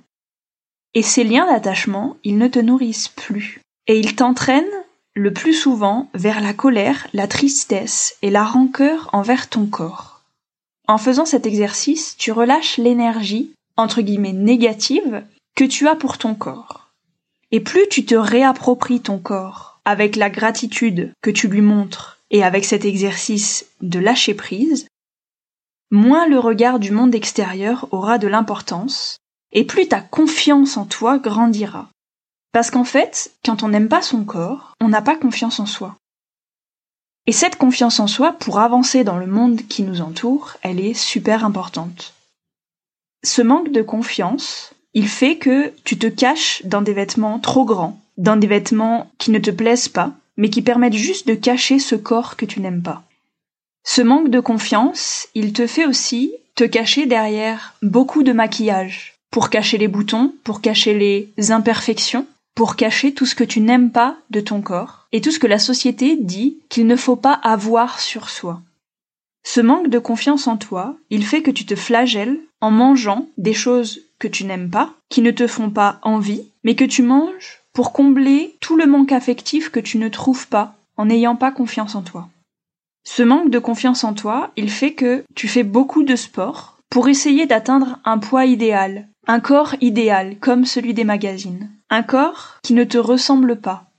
Et 0.95 1.03
ces 1.03 1.25
liens 1.25 1.45
d'attachement, 1.45 2.15
ils 2.23 2.37
ne 2.37 2.47
te 2.47 2.59
nourrissent 2.59 3.09
plus. 3.09 3.61
Et 3.85 3.99
ils 3.99 4.15
t'entraînent 4.15 4.65
le 5.13 5.31
plus 5.31 5.53
souvent 5.53 6.09
vers 6.13 6.41
la 6.41 6.53
colère, 6.53 7.07
la 7.13 7.27
tristesse 7.27 8.17
et 8.21 8.29
la 8.31 8.43
rancœur 8.43 9.09
envers 9.13 9.49
ton 9.49 9.65
corps. 9.65 10.21
En 10.87 10.97
faisant 10.97 11.25
cet 11.25 11.45
exercice, 11.45 12.15
tu 12.17 12.31
relâches 12.31 12.77
l'énergie, 12.77 13.51
entre 13.75 14.01
guillemets, 14.01 14.33
négative 14.33 15.23
que 15.55 15.65
tu 15.65 15.87
as 15.87 15.95
pour 15.95 16.17
ton 16.17 16.33
corps. 16.33 16.89
Et 17.51 17.59
plus 17.59 17.87
tu 17.89 18.05
te 18.05 18.15
réappropries 18.15 19.01
ton 19.01 19.19
corps 19.19 19.79
avec 19.83 20.15
la 20.15 20.29
gratitude 20.29 21.11
que 21.21 21.29
tu 21.29 21.47
lui 21.47 21.61
montres 21.61 22.19
et 22.31 22.43
avec 22.43 22.65
cet 22.65 22.85
exercice 22.85 23.67
de 23.81 23.99
lâcher 23.99 24.33
prise, 24.33 24.87
moins 25.91 26.27
le 26.27 26.39
regard 26.39 26.79
du 26.79 26.91
monde 26.91 27.15
extérieur 27.15 27.87
aura 27.91 28.17
de 28.17 28.27
l'importance 28.27 29.17
et 29.55 29.63
plus 29.63 29.87
ta 29.87 30.01
confiance 30.01 30.77
en 30.77 30.85
toi 30.85 31.17
grandira. 31.17 31.89
Parce 32.51 32.69
qu'en 32.69 32.83
fait, 32.83 33.31
quand 33.43 33.63
on 33.63 33.69
n'aime 33.69 33.89
pas 33.89 34.01
son 34.01 34.23
corps, 34.23 34.73
on 34.79 34.89
n'a 34.89 35.01
pas 35.01 35.15
confiance 35.15 35.59
en 35.59 35.65
soi. 35.65 35.95
Et 37.25 37.31
cette 37.31 37.55
confiance 37.55 37.99
en 37.99 38.07
soi, 38.07 38.33
pour 38.33 38.59
avancer 38.59 39.03
dans 39.03 39.17
le 39.17 39.25
monde 39.25 39.61
qui 39.67 39.81
nous 39.81 40.01
entoure, 40.01 40.57
elle 40.61 40.79
est 40.79 40.93
super 40.93 41.43
importante. 41.43 42.13
Ce 43.23 43.41
manque 43.41 43.71
de 43.71 43.81
confiance, 43.81 44.73
il 44.93 45.07
fait 45.07 45.37
que 45.37 45.73
tu 45.83 45.97
te 45.97 46.07
caches 46.07 46.61
dans 46.65 46.81
des 46.81 46.93
vêtements 46.93 47.39
trop 47.39 47.65
grands, 47.65 47.99
dans 48.17 48.35
des 48.35 48.47
vêtements 48.47 49.09
qui 49.17 49.31
ne 49.31 49.39
te 49.39 49.51
plaisent 49.51 49.89
pas, 49.89 50.11
mais 50.37 50.49
qui 50.49 50.61
permettent 50.61 50.93
juste 50.93 51.27
de 51.27 51.33
cacher 51.33 51.79
ce 51.79 51.95
corps 51.95 52.35
que 52.35 52.45
tu 52.45 52.59
n'aimes 52.59 52.83
pas. 52.83 53.03
Ce 53.83 54.01
manque 54.01 54.29
de 54.29 54.39
confiance, 54.39 55.27
il 55.33 55.53
te 55.53 55.65
fait 55.65 55.85
aussi 55.85 56.33
te 56.55 56.63
cacher 56.63 57.05
derrière 57.05 57.73
beaucoup 57.81 58.23
de 58.23 58.33
maquillage, 58.33 59.14
pour 59.35 59.49
cacher 59.49 59.77
les 59.77 59.89
boutons, 59.89 60.33
pour 60.45 60.61
cacher 60.61 60.97
les 60.97 61.51
imperfections, 61.51 62.25
pour 62.55 62.77
cacher 62.77 63.13
tout 63.13 63.25
ce 63.25 63.35
que 63.35 63.43
tu 63.43 63.59
n'aimes 63.59 63.91
pas 63.91 64.15
de 64.29 64.39
ton 64.39 64.61
corps, 64.61 65.09
et 65.11 65.19
tout 65.19 65.29
ce 65.29 65.39
que 65.39 65.45
la 65.45 65.59
société 65.59 66.15
dit 66.15 66.59
qu'il 66.69 66.87
ne 66.87 66.95
faut 66.95 67.17
pas 67.17 67.33
avoir 67.33 67.99
sur 67.99 68.29
soi. 68.29 68.61
Ce 69.43 69.59
manque 69.59 69.89
de 69.89 69.99
confiance 69.99 70.47
en 70.47 70.55
toi, 70.55 70.95
il 71.09 71.25
fait 71.25 71.41
que 71.41 71.51
tu 71.51 71.65
te 71.65 71.75
flagelles 71.75 72.39
en 72.61 72.71
mangeant 72.71 73.27
des 73.37 73.53
choses 73.53 74.03
que 74.19 74.29
tu 74.29 74.45
n'aimes 74.45 74.69
pas, 74.69 74.93
qui 75.09 75.21
ne 75.21 75.31
te 75.31 75.47
font 75.47 75.69
pas 75.69 75.99
envie, 76.01 76.49
mais 76.63 76.75
que 76.75 76.85
tu 76.85 77.01
manges 77.01 77.59
pour 77.73 77.91
combler 77.91 78.55
tout 78.61 78.77
le 78.77 78.85
manque 78.85 79.11
affectif 79.11 79.69
que 79.69 79.81
tu 79.81 79.97
ne 79.97 80.07
trouves 80.07 80.47
pas 80.47 80.77
en 80.95 81.07
n'ayant 81.07 81.35
pas 81.35 81.51
confiance 81.51 81.95
en 81.95 82.03
toi. 82.03 82.29
Ce 83.03 83.21
manque 83.21 83.49
de 83.49 83.59
confiance 83.59 84.05
en 84.05 84.13
toi, 84.13 84.53
il 84.55 84.69
fait 84.69 84.93
que 84.93 85.25
tu 85.35 85.49
fais 85.49 85.63
beaucoup 85.63 86.03
de 86.03 86.15
sport 86.15 86.75
pour 86.89 87.09
essayer 87.09 87.45
d'atteindre 87.45 87.99
un 88.05 88.17
poids 88.17 88.45
idéal, 88.45 89.09
un 89.27 89.39
corps 89.39 89.75
idéal 89.81 90.37
comme 90.39 90.65
celui 90.65 90.93
des 90.93 91.03
magazines. 91.03 91.71
Un 91.89 92.03
corps 92.03 92.57
qui 92.63 92.73
ne 92.73 92.83
te 92.83 92.97
ressemble 92.97 93.59
pas. 93.59 93.91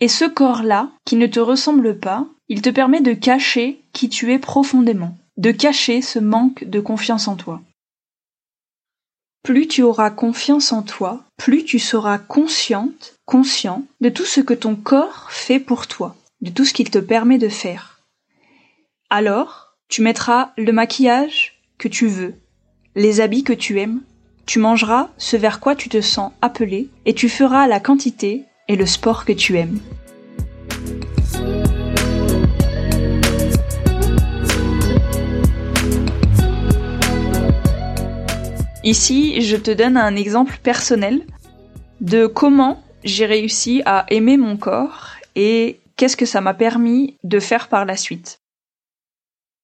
Et 0.00 0.08
ce 0.08 0.24
corps-là, 0.24 0.90
qui 1.04 1.16
ne 1.16 1.26
te 1.26 1.40
ressemble 1.40 1.98
pas, 1.98 2.26
il 2.48 2.62
te 2.62 2.70
permet 2.70 3.00
de 3.00 3.12
cacher 3.12 3.82
qui 3.92 4.08
tu 4.08 4.32
es 4.32 4.38
profondément, 4.38 5.16
de 5.36 5.50
cacher 5.50 6.02
ce 6.02 6.18
manque 6.18 6.64
de 6.64 6.80
confiance 6.80 7.28
en 7.28 7.36
toi. 7.36 7.60
Plus 9.42 9.66
tu 9.66 9.82
auras 9.82 10.10
confiance 10.10 10.72
en 10.72 10.82
toi, 10.82 11.24
plus 11.36 11.64
tu 11.64 11.78
seras 11.78 12.18
consciente, 12.18 13.14
conscient 13.24 13.84
de 14.00 14.08
tout 14.08 14.24
ce 14.24 14.40
que 14.40 14.54
ton 14.54 14.76
corps 14.76 15.28
fait 15.30 15.60
pour 15.60 15.86
toi, 15.86 16.16
de 16.40 16.50
tout 16.50 16.64
ce 16.64 16.74
qu'il 16.74 16.90
te 16.90 16.98
permet 16.98 17.38
de 17.38 17.48
faire. 17.48 18.00
Alors, 19.10 19.76
tu 19.88 20.02
mettras 20.02 20.52
le 20.56 20.72
maquillage 20.72 21.62
que 21.78 21.88
tu 21.88 22.08
veux, 22.08 22.34
les 22.94 23.20
habits 23.20 23.44
que 23.44 23.52
tu 23.52 23.80
aimes, 23.80 24.02
tu 24.48 24.60
mangeras 24.60 25.10
ce 25.18 25.36
vers 25.36 25.60
quoi 25.60 25.76
tu 25.76 25.90
te 25.90 26.00
sens 26.00 26.32
appelé 26.40 26.88
et 27.04 27.12
tu 27.12 27.28
feras 27.28 27.66
la 27.66 27.80
quantité 27.80 28.44
et 28.66 28.76
le 28.76 28.86
sport 28.86 29.26
que 29.26 29.34
tu 29.34 29.58
aimes. 29.58 29.78
Ici, 38.82 39.42
je 39.42 39.56
te 39.56 39.70
donne 39.70 39.98
un 39.98 40.16
exemple 40.16 40.58
personnel 40.62 41.20
de 42.00 42.26
comment 42.26 42.82
j'ai 43.04 43.26
réussi 43.26 43.82
à 43.84 44.06
aimer 44.08 44.38
mon 44.38 44.56
corps 44.56 45.08
et 45.34 45.78
qu'est-ce 45.96 46.16
que 46.16 46.24
ça 46.24 46.40
m'a 46.40 46.54
permis 46.54 47.18
de 47.22 47.38
faire 47.38 47.68
par 47.68 47.84
la 47.84 47.98
suite. 47.98 48.40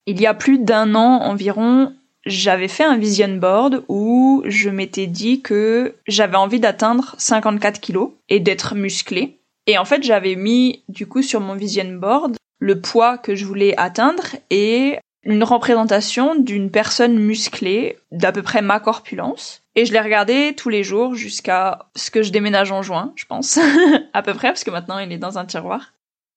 Il 0.04 0.20
y 0.20 0.26
a 0.26 0.34
plus 0.34 0.58
d'un 0.58 0.94
an 0.94 1.22
environ, 1.22 1.94
j'avais 2.26 2.68
fait 2.68 2.84
un 2.84 2.96
vision 2.96 3.36
board 3.36 3.84
où 3.88 4.42
je 4.46 4.70
m'étais 4.70 5.06
dit 5.06 5.42
que 5.42 5.94
j'avais 6.06 6.36
envie 6.36 6.60
d'atteindre 6.60 7.14
54 7.18 7.80
kilos 7.80 8.12
et 8.28 8.40
d'être 8.40 8.74
musclé. 8.74 9.38
Et 9.66 9.78
en 9.78 9.84
fait, 9.84 10.02
j'avais 10.02 10.36
mis 10.36 10.82
du 10.88 11.06
coup 11.06 11.22
sur 11.22 11.40
mon 11.40 11.54
vision 11.54 11.92
board 11.94 12.36
le 12.58 12.80
poids 12.80 13.18
que 13.18 13.34
je 13.34 13.44
voulais 13.44 13.74
atteindre 13.76 14.24
et 14.50 14.98
une 15.24 15.44
représentation 15.44 16.34
d'une 16.34 16.70
personne 16.70 17.18
musclée 17.18 17.98
d'à 18.12 18.32
peu 18.32 18.42
près 18.42 18.62
ma 18.62 18.80
corpulence. 18.80 19.62
Et 19.74 19.86
je 19.86 19.92
l'ai 19.92 20.00
regardé 20.00 20.54
tous 20.56 20.68
les 20.68 20.84
jours 20.84 21.14
jusqu'à 21.14 21.86
ce 21.96 22.10
que 22.10 22.22
je 22.22 22.30
déménage 22.30 22.72
en 22.72 22.82
juin, 22.82 23.12
je 23.16 23.24
pense. 23.24 23.58
à 24.12 24.22
peu 24.22 24.34
près, 24.34 24.48
parce 24.48 24.64
que 24.64 24.70
maintenant 24.70 24.98
il 24.98 25.12
est 25.12 25.18
dans 25.18 25.38
un 25.38 25.46
tiroir. 25.46 25.92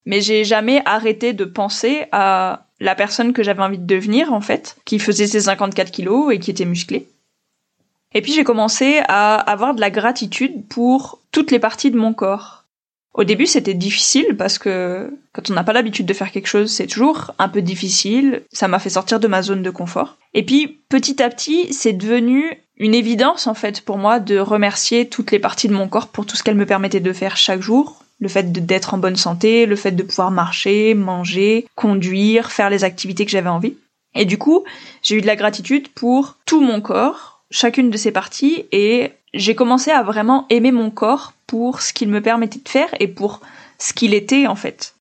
Mais 0.06 0.22
j'ai 0.22 0.44
jamais 0.44 0.82
arrêté 0.86 1.34
de 1.34 1.46
penser 1.46 2.06
à 2.12 2.66
la 2.80 2.96
personne 2.96 3.34
que 3.34 3.44
j'avais 3.44 3.63
envie 3.63 3.80
de 3.80 3.86
devenir, 3.86 4.34
en 4.34 4.42
fait, 4.42 4.77
qui 4.86 5.00
faisait 5.00 5.27
ses 5.27 5.42
54 5.42 5.92
kilos 5.92 6.34
et 6.34 6.39
qui 6.39 6.51
était 6.51 6.66
musclée. 6.66 7.08
Et 8.13 8.22
puis 8.22 8.32
j'ai 8.32 8.44
commencé 8.44 9.01
à 9.08 9.36
avoir 9.36 9.75
de 9.75 9.82
la 9.82 9.89
gratitude 9.89 10.66
pour 10.68 11.20
toutes 11.32 11.51
les 11.51 11.60
parties 11.60 11.92
de 11.92 11.98
mon 11.98 12.13
corps. 12.13 12.63
Au 13.13 13.24
début, 13.24 13.48
c'était 13.48 13.74
difficile 13.74 14.38
parce 14.38 14.60
que 14.60 15.12
quand 15.34 15.50
on 15.50 15.56
n'a 15.56 15.63
pas 15.63 15.74
l'habitude 15.74 16.06
de 16.06 16.13
faire 16.13 16.32
quelque 16.32 16.48
chose, 16.48 16.72
c'est 16.72 16.86
toujours 16.86 17.34
un 17.39 17.50
peu 17.50 17.63
difficile. 17.63 18.44
Ça 18.54 18.68
m'a 18.68 18.77
fait 18.77 18.92
sortir 18.92 19.20
de 19.20 19.27
ma 19.27 19.42
zone 19.42 19.63
de 19.63 19.72
confort. 19.72 20.18
Et 20.36 20.46
puis, 20.46 20.80
petit 20.88 21.22
à 21.22 21.30
petit, 21.30 21.74
c'est 21.74 21.94
devenu 21.94 22.62
une 22.77 22.94
évidence, 22.94 23.48
en 23.48 23.56
fait, 23.56 23.82
pour 23.82 23.98
moi 23.98 24.20
de 24.20 24.38
remercier 24.38 25.10
toutes 25.10 25.32
les 25.32 25.39
parties 25.39 25.68
de 25.68 25.74
mon 25.74 25.88
corps 25.88 26.10
pour 26.10 26.27
tout 26.27 26.36
ce 26.36 26.44
qu'elles 26.44 26.56
me 26.56 26.68
permettaient 26.68 27.00
de 27.00 27.13
faire 27.13 27.38
chaque 27.38 27.62
jour, 27.62 28.04
le 28.19 28.27
fait 28.29 28.51
d'être 28.51 28.93
en 28.93 28.97
bonne 28.97 29.15
santé, 29.15 29.65
le 29.65 29.75
fait 29.75 29.91
de 29.91 30.03
pouvoir 30.03 30.31
marcher, 30.31 30.93
manger, 30.93 31.67
conduire, 31.75 32.51
faire 32.51 32.69
les 32.69 32.83
activités 32.83 33.25
que 33.25 33.31
j'avais 33.31 33.50
envie. 33.50 33.77
Et 34.15 34.25
du 34.25 34.38
coup, 34.38 34.63
j'ai 35.03 35.15
eu 35.15 35.21
de 35.21 35.27
la 35.27 35.36
gratitude 35.36 35.89
pour 35.89 36.38
tout 36.45 36.62
mon 36.62 36.81
corps, 36.81 37.43
chacune 37.51 37.89
de 37.89 37.97
ces 37.97 38.12
parties, 38.12 38.65
et 38.71 39.12
j'ai 39.33 39.55
commencé 39.55 39.91
à 39.91 40.03
vraiment 40.03 40.47
aimer 40.50 40.71
mon 40.71 40.89
corps 40.89 41.33
pour 41.45 41.81
ce 41.81 41.93
qu'il 41.93 42.09
me 42.09 42.21
permettait 42.21 42.59
de 42.59 42.69
faire 42.69 42.89
et 43.00 43.07
pour 43.07 43.41
ce 43.77 43.93
qu'il 43.93 44.13
était 44.13 44.47
en 44.47 44.55
fait. 44.55 44.95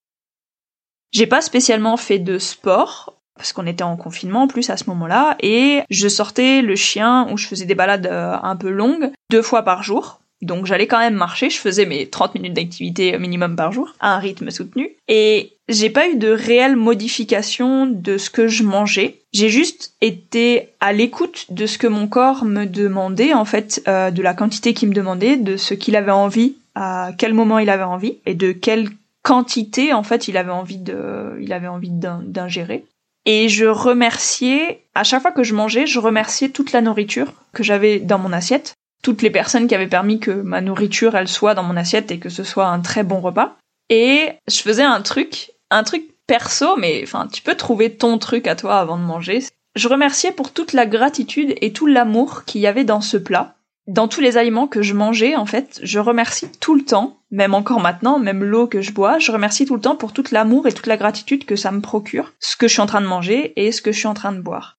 J'ai 1.13 1.27
pas 1.27 1.41
spécialement 1.41 1.97
fait 1.97 2.19
de 2.19 2.39
sport, 2.39 3.15
parce 3.37 3.53
qu'on 3.53 3.67
était 3.67 3.85
en 3.85 3.97
confinement 3.97 4.43
en 4.43 4.49
plus 4.49 4.69
à 4.69 4.77
ce 4.77 4.85
moment-là, 4.91 5.37
et 5.41 5.83
je 5.89 6.09
sortais 6.09 6.61
le 6.61 6.77
chien 6.77 7.29
où 7.33 7.39
je 7.39 7.47
faisais 7.47 7.65
des 7.65 7.75
balades 7.75 8.07
euh, 8.07 8.37
un 8.43 8.57
peu 8.57 8.69
longues 8.69 9.11
deux 9.31 9.43
fois 9.43 9.63
par 9.63 9.83
jour. 9.83 10.21
Donc 10.43 10.67
j'allais 10.67 10.87
quand 10.87 10.99
même 10.99 11.15
marcher, 11.15 11.49
je 11.49 11.59
faisais 11.59 11.87
mes 11.87 12.07
30 12.07 12.35
minutes 12.35 12.55
d'activité 12.55 13.19
minimum 13.19 13.57
par 13.57 13.73
jour, 13.73 13.95
à 14.01 14.15
un 14.15 14.19
rythme 14.19 14.51
soutenu. 14.51 14.91
Et 15.09 15.53
j'ai 15.69 15.91
pas 15.91 16.09
eu 16.09 16.17
de 16.17 16.29
réelle 16.29 16.77
modification 16.77 17.87
de 17.87 18.19
ce 18.19 18.31
que 18.31 18.47
je 18.47 18.63
mangeais. 18.63 19.21
J'ai 19.33 19.49
juste 19.49 19.95
été 20.01 20.69
à 20.81 20.93
l'écoute 20.93 21.47
de 21.51 21.67
ce 21.67 21.79
que 21.79 21.87
mon 21.87 22.07
corps 22.07 22.45
me 22.45 22.67
demandait, 22.67 23.35
en 23.35 23.45
fait, 23.45 23.83
euh, 23.89 24.11
de 24.11 24.23
la 24.23 24.35
quantité 24.35 24.75
qu'il 24.75 24.89
me 24.89 24.95
demandait, 24.95 25.37
de 25.37 25.57
ce 25.57 25.75
qu'il 25.75 25.97
avait 25.97 26.13
envie, 26.13 26.57
à 26.75 27.11
quel 27.17 27.35
moment 27.35 27.59
il 27.59 27.71
avait 27.71 27.83
envie, 27.83 28.19
et 28.27 28.35
de 28.35 28.53
quelle 28.53 28.91
quantité, 29.23 29.93
en 29.93 30.03
fait, 30.03 30.29
il 30.29 30.37
avait 30.37 30.53
envie 30.53 30.79
de, 30.79 31.37
il 31.41 31.53
avait 31.53 31.67
envie 31.67 31.91
d'ingérer. 31.91 32.85
Et 33.25 33.49
je 33.49 33.65
remerciais, 33.65 34.85
à 34.95 35.03
chaque 35.03 35.23
fois 35.23 35.33
que 35.33 35.43
je 35.43 35.55
mangeais, 35.55 35.87
je 35.87 35.99
remerciais 35.99 36.51
toute 36.51 36.71
la 36.71 36.81
nourriture 36.81 37.33
que 37.53 37.65
j'avais 37.65 37.99
dans 37.99 38.19
mon 38.19 38.33
assiette 38.33 38.77
toutes 39.07 39.23
les 39.23 39.31
personnes 39.31 39.69
qui 39.69 39.75
avaient 39.77 39.87
permis 39.87 40.19
que 40.19 40.33
ma 40.33 40.61
nourriture 40.61 41.15
elle 41.15 41.29
soit 41.29 41.55
dans 41.55 41.63
mon 41.63 41.77
assiette 41.77 42.11
et 42.11 42.19
que 42.19 42.29
ce 42.29 42.43
soit 42.43 42.67
un 42.67 42.81
très 42.81 43.05
bon 43.05 43.21
repas. 43.21 43.57
Et 43.89 44.33
je 44.49 44.61
faisais 44.61 44.83
un 44.83 45.01
truc, 45.01 45.53
un 45.71 45.85
truc 45.85 46.03
perso, 46.27 46.75
mais 46.77 47.03
enfin 47.05 47.29
tu 47.33 47.41
peux 47.41 47.55
trouver 47.55 47.95
ton 47.95 48.19
truc 48.19 48.49
à 48.49 48.57
toi 48.57 48.81
avant 48.81 48.99
de 48.99 49.05
manger. 49.05 49.45
Je 49.77 49.87
remerciais 49.87 50.33
pour 50.33 50.53
toute 50.53 50.73
la 50.73 50.87
gratitude 50.87 51.55
et 51.61 51.73
tout 51.73 51.87
l'amour 51.87 52.43
qu'il 52.47 52.63
y 52.63 52.67
avait 52.67 52.83
dans 52.83 53.01
ce 53.01 53.17
plat. 53.17 53.55
Dans 53.87 54.09
tous 54.09 54.21
les 54.21 54.39
aliments 54.39 54.67
que 54.67 54.83
je 54.83 54.95
mangeais, 54.95 55.37
en 55.37 55.47
fait, 55.47 55.79
je 55.85 56.01
remercie 56.01 56.51
tout 56.59 56.75
le 56.75 56.85
temps, 56.85 57.19
même 57.31 57.55
encore 57.55 57.79
maintenant, 57.79 58.19
même 58.19 58.43
l'eau 58.43 58.67
que 58.67 58.81
je 58.81 58.91
bois, 58.91 59.21
je 59.21 59.31
remercie 59.31 59.67
tout 59.67 59.77
le 59.77 59.81
temps 59.81 59.95
pour 59.95 60.13
tout 60.15 60.25
l'amour 60.33 60.67
et 60.67 60.73
toute 60.73 60.89
la 60.89 60.97
gratitude 60.97 61.45
que 61.45 61.55
ça 61.55 61.71
me 61.71 61.81
procure, 61.81 62.33
ce 62.41 62.57
que 62.57 62.67
je 62.67 62.73
suis 62.73 62.83
en 62.83 62.87
train 62.87 63.03
de 63.03 63.07
manger 63.07 63.53
et 63.55 63.71
ce 63.71 63.83
que 63.83 63.93
je 63.93 63.99
suis 63.99 64.09
en 64.09 64.15
train 64.15 64.33
de 64.33 64.41
boire. 64.41 64.76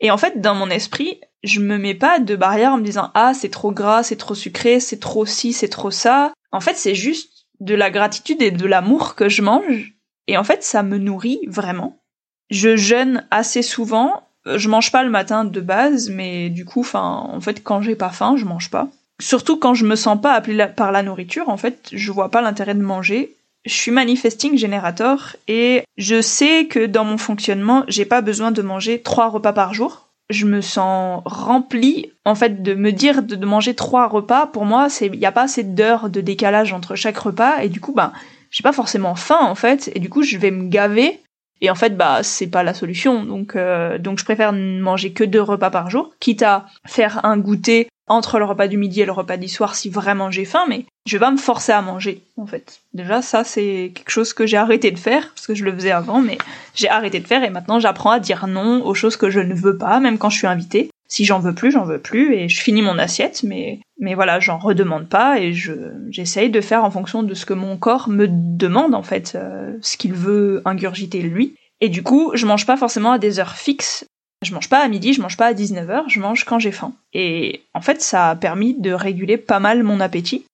Et 0.00 0.10
en 0.10 0.18
fait, 0.18 0.40
dans 0.40 0.54
mon 0.54 0.68
esprit, 0.68 1.20
je 1.42 1.60
me 1.60 1.78
mets 1.78 1.94
pas 1.94 2.18
de 2.18 2.36
barrière 2.36 2.72
en 2.72 2.78
me 2.78 2.84
disant 2.84 3.10
ah 3.14 3.32
c'est 3.34 3.48
trop 3.48 3.72
gras, 3.72 4.02
c'est 4.02 4.16
trop 4.16 4.34
sucré, 4.34 4.80
c'est 4.80 5.00
trop 5.00 5.26
ci, 5.26 5.52
c'est 5.52 5.68
trop 5.68 5.90
ça. 5.90 6.32
En 6.52 6.60
fait, 6.60 6.76
c'est 6.76 6.94
juste 6.94 7.46
de 7.60 7.74
la 7.74 7.90
gratitude 7.90 8.42
et 8.42 8.50
de 8.50 8.66
l'amour 8.66 9.14
que 9.14 9.28
je 9.28 9.42
mange. 9.42 9.94
Et 10.26 10.36
en 10.36 10.44
fait, 10.44 10.62
ça 10.62 10.82
me 10.82 10.98
nourrit 10.98 11.40
vraiment. 11.46 12.02
Je 12.50 12.76
jeûne 12.76 13.26
assez 13.30 13.62
souvent. 13.62 14.28
Je 14.44 14.68
mange 14.68 14.92
pas 14.92 15.02
le 15.02 15.10
matin 15.10 15.44
de 15.44 15.60
base, 15.60 16.10
mais 16.10 16.50
du 16.50 16.64
coup, 16.64 16.80
enfin, 16.80 17.28
en 17.28 17.40
fait, 17.40 17.62
quand 17.62 17.82
j'ai 17.82 17.96
pas 17.96 18.10
faim, 18.10 18.36
je 18.36 18.44
mange 18.44 18.70
pas. 18.70 18.88
Surtout 19.20 19.56
quand 19.56 19.74
je 19.74 19.86
me 19.86 19.96
sens 19.96 20.20
pas 20.20 20.32
appelée 20.32 20.66
par 20.76 20.92
la 20.92 21.02
nourriture, 21.02 21.48
en 21.48 21.56
fait, 21.56 21.88
je 21.92 22.12
vois 22.12 22.30
pas 22.30 22.42
l'intérêt 22.42 22.74
de 22.74 22.82
manger. 22.82 23.34
Je 23.66 23.72
suis 23.72 23.90
manifesting 23.90 24.56
générateur 24.56 25.34
et 25.48 25.82
je 25.96 26.22
sais 26.22 26.66
que 26.66 26.86
dans 26.86 27.04
mon 27.04 27.18
fonctionnement, 27.18 27.84
j'ai 27.88 28.04
pas 28.04 28.20
besoin 28.20 28.52
de 28.52 28.62
manger 28.62 29.02
trois 29.02 29.28
repas 29.28 29.52
par 29.52 29.74
jour. 29.74 30.08
Je 30.30 30.46
me 30.46 30.60
sens 30.60 31.20
remplie 31.24 32.12
en 32.24 32.36
fait 32.36 32.62
de 32.62 32.74
me 32.74 32.92
dire 32.92 33.24
de, 33.24 33.44
manger 33.44 33.74
trois 33.74 34.06
repas 34.06 34.46
pour 34.46 34.64
moi 34.64 34.88
c'est 34.88 35.06
il 35.06 35.16
y 35.16 35.26
a 35.26 35.32
pas 35.32 35.42
assez 35.42 35.62
d'heures 35.62 36.10
de 36.10 36.20
décalage 36.20 36.72
entre 36.72 36.96
chaque 36.96 37.18
repas 37.18 37.60
et 37.62 37.68
du 37.68 37.80
coup 37.80 37.92
bah 37.92 38.12
j'ai 38.50 38.62
pas 38.64 38.72
forcément 38.72 39.14
faim 39.14 39.38
en 39.40 39.54
fait 39.54 39.90
et 39.94 40.00
du 40.00 40.08
coup 40.08 40.22
je 40.22 40.36
vais 40.38 40.50
me 40.50 40.68
gaver. 40.68 41.20
Et 41.60 41.70
en 41.70 41.74
fait 41.74 41.96
bah 41.96 42.22
c'est 42.22 42.48
pas 42.48 42.62
la 42.62 42.74
solution. 42.74 43.24
Donc 43.24 43.56
euh, 43.56 43.98
donc 43.98 44.20
je 44.20 44.24
préfère 44.24 44.52
manger 44.52 45.12
que 45.12 45.24
deux 45.24 45.42
repas 45.42 45.70
par 45.70 45.90
jour 45.90 46.12
quitte 46.20 46.42
à 46.42 46.66
faire 46.86 47.24
un 47.24 47.36
goûter 47.36 47.88
entre 48.08 48.38
le 48.38 48.44
repas 48.44 48.68
du 48.68 48.76
midi 48.76 49.00
et 49.00 49.06
le 49.06 49.12
repas 49.12 49.36
du 49.36 49.48
soir 49.48 49.74
si 49.74 49.90
vraiment 49.90 50.30
j'ai 50.30 50.44
faim, 50.44 50.64
mais 50.68 50.84
je 51.06 51.16
vais 51.16 51.24
pas 51.24 51.30
me 51.30 51.36
forcer 51.36 51.72
à 51.72 51.82
manger, 51.82 52.22
en 52.36 52.46
fait. 52.46 52.80
Déjà, 52.94 53.22
ça, 53.22 53.44
c'est 53.44 53.92
quelque 53.94 54.10
chose 54.10 54.32
que 54.32 54.46
j'ai 54.46 54.56
arrêté 54.56 54.90
de 54.90 54.98
faire, 54.98 55.32
parce 55.34 55.46
que 55.46 55.54
je 55.54 55.64
le 55.64 55.74
faisais 55.74 55.90
avant, 55.90 56.20
mais 56.20 56.38
j'ai 56.74 56.88
arrêté 56.88 57.20
de 57.20 57.26
faire 57.26 57.44
et 57.44 57.50
maintenant 57.50 57.80
j'apprends 57.80 58.10
à 58.10 58.20
dire 58.20 58.46
non 58.46 58.84
aux 58.84 58.94
choses 58.94 59.16
que 59.16 59.30
je 59.30 59.40
ne 59.40 59.54
veux 59.54 59.76
pas, 59.76 60.00
même 60.00 60.18
quand 60.18 60.30
je 60.30 60.38
suis 60.38 60.46
invitée. 60.46 60.90
Si 61.08 61.24
j'en 61.24 61.38
veux 61.38 61.54
plus, 61.54 61.70
j'en 61.70 61.84
veux 61.84 62.00
plus, 62.00 62.34
et 62.34 62.48
je 62.48 62.60
finis 62.60 62.82
mon 62.82 62.98
assiette, 62.98 63.44
mais, 63.44 63.78
mais 64.00 64.14
voilà, 64.14 64.40
j'en 64.40 64.58
redemande 64.58 65.08
pas, 65.08 65.38
et 65.38 65.52
je, 65.52 65.72
j'essaye 66.10 66.50
de 66.50 66.60
faire 66.60 66.84
en 66.84 66.90
fonction 66.90 67.22
de 67.22 67.32
ce 67.32 67.46
que 67.46 67.54
mon 67.54 67.76
corps 67.76 68.08
me 68.08 68.26
demande, 68.28 68.94
en 68.94 69.04
fait, 69.04 69.34
euh, 69.36 69.76
ce 69.82 69.96
qu'il 69.96 70.14
veut 70.14 70.62
ingurgiter 70.64 71.22
lui. 71.22 71.54
Et 71.80 71.88
du 71.88 72.02
coup, 72.02 72.32
je 72.34 72.46
mange 72.46 72.66
pas 72.66 72.76
forcément 72.76 73.12
à 73.12 73.18
des 73.18 73.38
heures 73.38 73.54
fixes 73.56 74.04
je 74.42 74.54
mange 74.54 74.68
pas 74.68 74.80
à 74.80 74.88
midi, 74.88 75.12
je 75.12 75.22
mange 75.22 75.36
pas 75.36 75.46
à 75.46 75.54
19h, 75.54 76.04
je 76.08 76.20
mange 76.20 76.44
quand 76.44 76.58
j'ai 76.58 76.72
faim. 76.72 76.92
Et 77.12 77.62
en 77.74 77.80
fait, 77.80 78.02
ça 78.02 78.30
a 78.30 78.36
permis 78.36 78.74
de 78.74 78.92
réguler 78.92 79.38
pas 79.38 79.60
mal 79.60 79.82
mon 79.82 80.00
appétit. 80.00 80.44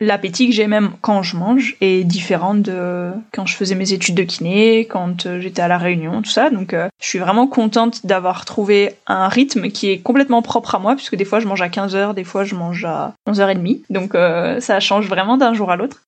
L'appétit 0.00 0.46
que 0.46 0.54
j'ai 0.54 0.68
même 0.68 0.92
quand 1.00 1.22
je 1.24 1.36
mange 1.36 1.76
est 1.80 2.04
différent 2.04 2.54
de 2.54 3.10
quand 3.32 3.46
je 3.46 3.56
faisais 3.56 3.74
mes 3.74 3.92
études 3.92 4.14
de 4.14 4.22
kiné, 4.22 4.86
quand 4.86 5.26
euh, 5.26 5.40
j'étais 5.40 5.60
à 5.60 5.66
la 5.66 5.76
réunion, 5.76 6.22
tout 6.22 6.30
ça. 6.30 6.50
Donc 6.50 6.72
euh, 6.72 6.88
je 7.02 7.08
suis 7.08 7.18
vraiment 7.18 7.48
contente 7.48 8.06
d'avoir 8.06 8.44
trouvé 8.44 8.94
un 9.08 9.26
rythme 9.26 9.70
qui 9.70 9.90
est 9.90 9.98
complètement 9.98 10.40
propre 10.40 10.76
à 10.76 10.78
moi, 10.78 10.94
puisque 10.94 11.16
des 11.16 11.24
fois 11.24 11.40
je 11.40 11.48
mange 11.48 11.62
à 11.62 11.68
15h, 11.68 12.14
des 12.14 12.22
fois 12.22 12.44
je 12.44 12.54
mange 12.54 12.84
à 12.84 13.14
11h30. 13.28 13.82
Donc 13.90 14.14
euh, 14.14 14.60
ça 14.60 14.78
change 14.78 15.08
vraiment 15.08 15.36
d'un 15.36 15.52
jour 15.52 15.72
à 15.72 15.76
l'autre. 15.76 16.02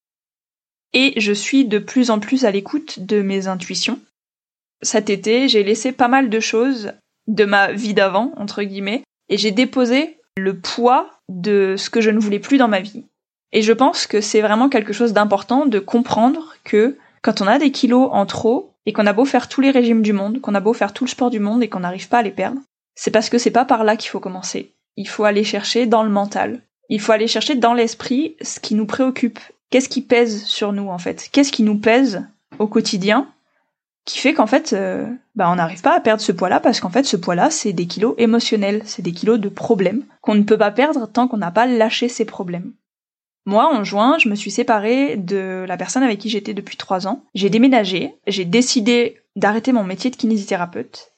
Et 0.92 1.14
je 1.16 1.32
suis 1.32 1.64
de 1.64 1.78
plus 1.78 2.10
en 2.10 2.20
plus 2.20 2.44
à 2.44 2.52
l'écoute 2.52 3.00
de 3.00 3.22
mes 3.22 3.48
intuitions. 3.48 3.98
Cet 4.82 5.10
été, 5.10 5.48
j'ai 5.48 5.64
laissé 5.64 5.90
pas 5.90 6.08
mal 6.08 6.30
de 6.30 6.40
choses 6.40 6.92
de 7.30 7.44
ma 7.44 7.72
vie 7.72 7.94
d'avant, 7.94 8.32
entre 8.36 8.62
guillemets, 8.62 9.02
et 9.28 9.38
j'ai 9.38 9.50
déposé 9.50 10.18
le 10.36 10.58
poids 10.58 11.10
de 11.28 11.74
ce 11.76 11.90
que 11.90 12.00
je 12.00 12.10
ne 12.10 12.18
voulais 12.18 12.38
plus 12.38 12.58
dans 12.58 12.68
ma 12.68 12.80
vie. 12.80 13.04
Et 13.52 13.62
je 13.62 13.72
pense 13.72 14.06
que 14.06 14.20
c'est 14.20 14.40
vraiment 14.40 14.68
quelque 14.68 14.92
chose 14.92 15.12
d'important 15.12 15.66
de 15.66 15.78
comprendre 15.78 16.54
que 16.64 16.96
quand 17.22 17.40
on 17.40 17.46
a 17.46 17.58
des 17.58 17.72
kilos 17.72 18.08
en 18.12 18.26
trop, 18.26 18.70
et 18.86 18.92
qu'on 18.92 19.06
a 19.06 19.12
beau 19.12 19.24
faire 19.24 19.48
tous 19.48 19.60
les 19.60 19.70
régimes 19.70 20.02
du 20.02 20.12
monde, 20.12 20.40
qu'on 20.40 20.54
a 20.54 20.60
beau 20.60 20.72
faire 20.72 20.92
tout 20.92 21.04
le 21.04 21.10
sport 21.10 21.30
du 21.30 21.40
monde 21.40 21.62
et 21.62 21.68
qu'on 21.68 21.80
n'arrive 21.80 22.08
pas 22.08 22.18
à 22.18 22.22
les 22.22 22.30
perdre, 22.30 22.60
c'est 22.94 23.10
parce 23.10 23.30
que 23.30 23.38
c'est 23.38 23.50
pas 23.50 23.64
par 23.64 23.84
là 23.84 23.96
qu'il 23.96 24.10
faut 24.10 24.20
commencer. 24.20 24.72
Il 24.96 25.08
faut 25.08 25.24
aller 25.24 25.44
chercher 25.44 25.86
dans 25.86 26.02
le 26.02 26.10
mental. 26.10 26.60
Il 26.88 27.00
faut 27.00 27.12
aller 27.12 27.28
chercher 27.28 27.54
dans 27.54 27.74
l'esprit 27.74 28.36
ce 28.40 28.58
qui 28.58 28.74
nous 28.74 28.86
préoccupe. 28.86 29.38
Qu'est-ce 29.70 29.88
qui 29.88 30.02
pèse 30.02 30.44
sur 30.44 30.72
nous 30.72 30.88
en 30.88 30.98
fait? 30.98 31.28
Qu'est-ce 31.30 31.52
qui 31.52 31.62
nous 31.62 31.78
pèse 31.78 32.26
au 32.58 32.66
quotidien? 32.66 33.28
Qui 34.04 34.18
fait 34.18 34.34
qu'en 34.34 34.46
fait, 34.46 34.72
euh, 34.72 35.06
bah, 35.34 35.50
on 35.50 35.56
n'arrive 35.56 35.82
pas 35.82 35.96
à 35.96 36.00
perdre 36.00 36.22
ce 36.22 36.32
poids-là 36.32 36.60
parce 36.60 36.80
qu'en 36.80 36.90
fait, 36.90 37.04
ce 37.04 37.16
poids-là, 37.16 37.50
c'est 37.50 37.72
des 37.72 37.86
kilos 37.86 38.14
émotionnels, 38.18 38.82
c'est 38.84 39.02
des 39.02 39.12
kilos 39.12 39.38
de 39.38 39.48
problèmes 39.48 40.04
qu'on 40.20 40.34
ne 40.34 40.42
peut 40.42 40.58
pas 40.58 40.70
perdre 40.70 41.06
tant 41.06 41.28
qu'on 41.28 41.36
n'a 41.36 41.50
pas 41.50 41.66
lâché 41.66 42.08
ces 42.08 42.24
problèmes. 42.24 42.72
Moi, 43.46 43.66
en 43.66 43.84
juin, 43.84 44.16
je 44.18 44.28
me 44.28 44.34
suis 44.34 44.50
séparée 44.50 45.16
de 45.16 45.64
la 45.66 45.76
personne 45.76 46.02
avec 46.02 46.18
qui 46.18 46.28
j'étais 46.28 46.54
depuis 46.54 46.76
trois 46.76 47.06
ans. 47.06 47.24
J'ai 47.34 47.50
déménagé, 47.50 48.14
j'ai 48.26 48.44
décidé 48.44 49.18
d'arrêter 49.36 49.72
mon 49.72 49.84
métier 49.84 50.10
de 50.10 50.16
kinésithérapeute 50.16 51.12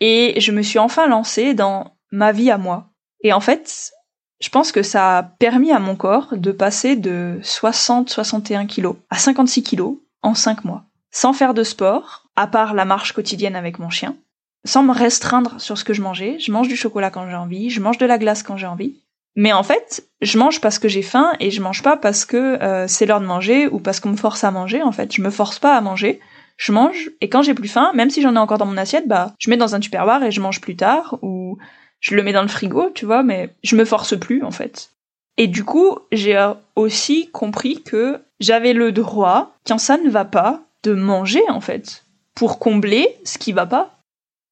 et 0.00 0.40
je 0.40 0.52
me 0.52 0.62
suis 0.62 0.78
enfin 0.78 1.06
lancée 1.06 1.54
dans 1.54 1.96
ma 2.10 2.32
vie 2.32 2.50
à 2.50 2.58
moi. 2.58 2.90
Et 3.22 3.32
en 3.32 3.40
fait, 3.40 3.92
je 4.40 4.48
pense 4.48 4.72
que 4.72 4.82
ça 4.82 5.18
a 5.18 5.22
permis 5.22 5.70
à 5.70 5.78
mon 5.78 5.94
corps 5.94 6.36
de 6.36 6.50
passer 6.50 6.96
de 6.96 7.38
60-61 7.42 8.66
kilos 8.66 8.96
à 9.10 9.18
56 9.18 9.62
kilos 9.62 9.98
en 10.22 10.34
cinq 10.34 10.64
mois 10.64 10.84
sans 11.12 11.32
faire 11.32 11.54
de 11.54 11.62
sport, 11.62 12.24
à 12.34 12.46
part 12.46 12.74
la 12.74 12.84
marche 12.84 13.12
quotidienne 13.12 13.54
avec 13.54 13.78
mon 13.78 13.90
chien, 13.90 14.16
sans 14.64 14.82
me 14.82 14.92
restreindre 14.92 15.60
sur 15.60 15.78
ce 15.78 15.84
que 15.84 15.92
je 15.92 16.02
mangeais. 16.02 16.38
Je 16.38 16.50
mange 16.50 16.68
du 16.68 16.76
chocolat 16.76 17.10
quand 17.10 17.28
j'ai 17.28 17.36
envie, 17.36 17.70
je 17.70 17.80
mange 17.80 17.98
de 17.98 18.06
la 18.06 18.18
glace 18.18 18.42
quand 18.42 18.56
j'ai 18.56 18.66
envie. 18.66 18.96
Mais 19.34 19.52
en 19.52 19.62
fait, 19.62 20.06
je 20.20 20.38
mange 20.38 20.60
parce 20.60 20.78
que 20.78 20.88
j'ai 20.88 21.02
faim 21.02 21.32
et 21.40 21.50
je 21.50 21.62
mange 21.62 21.82
pas 21.82 21.96
parce 21.96 22.24
que 22.24 22.36
euh, 22.36 22.86
c'est 22.86 23.06
l'heure 23.06 23.20
de 23.20 23.26
manger 23.26 23.66
ou 23.68 23.78
parce 23.78 24.00
qu'on 24.00 24.10
me 24.10 24.16
force 24.16 24.44
à 24.44 24.50
manger. 24.50 24.82
En 24.82 24.92
fait, 24.92 25.14
je 25.14 25.22
me 25.22 25.30
force 25.30 25.58
pas 25.58 25.76
à 25.76 25.80
manger. 25.80 26.20
Je 26.58 26.72
mange 26.72 27.10
et 27.20 27.28
quand 27.28 27.42
j'ai 27.42 27.54
plus 27.54 27.68
faim, 27.68 27.92
même 27.94 28.10
si 28.10 28.20
j'en 28.20 28.34
ai 28.34 28.38
encore 28.38 28.58
dans 28.58 28.66
mon 28.66 28.76
assiette, 28.76 29.08
bah 29.08 29.32
je 29.38 29.48
mets 29.48 29.56
dans 29.56 29.74
un 29.74 29.80
tupperware 29.80 30.22
et 30.22 30.30
je 30.30 30.40
mange 30.40 30.60
plus 30.60 30.76
tard 30.76 31.18
ou 31.22 31.58
je 32.00 32.14
le 32.14 32.22
mets 32.22 32.34
dans 32.34 32.42
le 32.42 32.48
frigo, 32.48 32.90
tu 32.94 33.06
vois. 33.06 33.22
Mais 33.22 33.54
je 33.62 33.74
me 33.74 33.86
force 33.86 34.18
plus 34.18 34.42
en 34.42 34.50
fait. 34.50 34.90
Et 35.38 35.46
du 35.46 35.64
coup, 35.64 35.98
j'ai 36.12 36.38
aussi 36.76 37.30
compris 37.30 37.82
que 37.82 38.20
j'avais 38.38 38.74
le 38.74 38.92
droit, 38.92 39.56
quand 39.66 39.78
ça 39.78 39.96
ne 39.96 40.10
va 40.10 40.26
pas, 40.26 40.60
de 40.82 40.94
manger 40.94 41.42
en 41.48 41.60
fait 41.60 42.04
pour 42.34 42.58
combler 42.58 43.08
ce 43.24 43.38
qui 43.38 43.52
va 43.52 43.66
pas. 43.66 43.98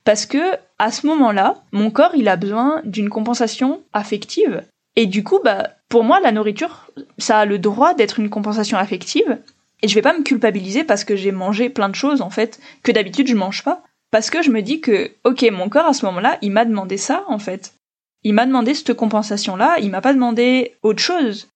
Parce 0.04 0.26
que 0.26 0.38
à 0.78 0.90
ce 0.90 1.06
moment-là, 1.06 1.62
mon 1.72 1.90
corps 1.90 2.14
il 2.14 2.28
a 2.28 2.36
besoin 2.36 2.80
d'une 2.84 3.10
compensation 3.10 3.82
affective. 3.92 4.64
Et 4.96 5.06
du 5.06 5.22
coup, 5.22 5.38
bah, 5.44 5.70
pour 5.88 6.04
moi, 6.04 6.20
la 6.20 6.32
nourriture, 6.32 6.90
ça 7.18 7.38
a 7.38 7.44
le 7.44 7.58
droit 7.58 7.94
d'être 7.94 8.18
une 8.18 8.30
compensation 8.30 8.78
affective. 8.78 9.38
Et 9.82 9.88
je 9.88 9.94
vais 9.94 10.02
pas 10.02 10.16
me 10.16 10.22
culpabiliser 10.22 10.84
parce 10.84 11.04
que 11.04 11.16
j'ai 11.16 11.32
mangé 11.32 11.70
plein 11.70 11.88
de 11.88 11.94
choses, 11.94 12.22
en 12.22 12.30
fait, 12.30 12.60
que 12.82 12.92
d'habitude 12.92 13.28
je 13.28 13.34
mange 13.34 13.62
pas. 13.62 13.82
Parce 14.10 14.30
que 14.30 14.42
je 14.42 14.50
me 14.50 14.62
dis 14.62 14.80
que, 14.80 15.12
ok, 15.24 15.46
mon 15.52 15.68
corps 15.68 15.86
à 15.86 15.92
ce 15.92 16.04
moment-là, 16.06 16.38
il 16.42 16.50
m'a 16.50 16.64
demandé 16.64 16.96
ça, 16.96 17.24
en 17.28 17.38
fait. 17.38 17.74
Il 18.22 18.34
m'a 18.34 18.46
demandé 18.46 18.74
cette 18.74 18.94
compensation-là, 18.94 19.78
il 19.80 19.90
m'a 19.90 20.00
pas 20.00 20.12
demandé 20.12 20.76
autre 20.82 21.02
chose. 21.02 21.48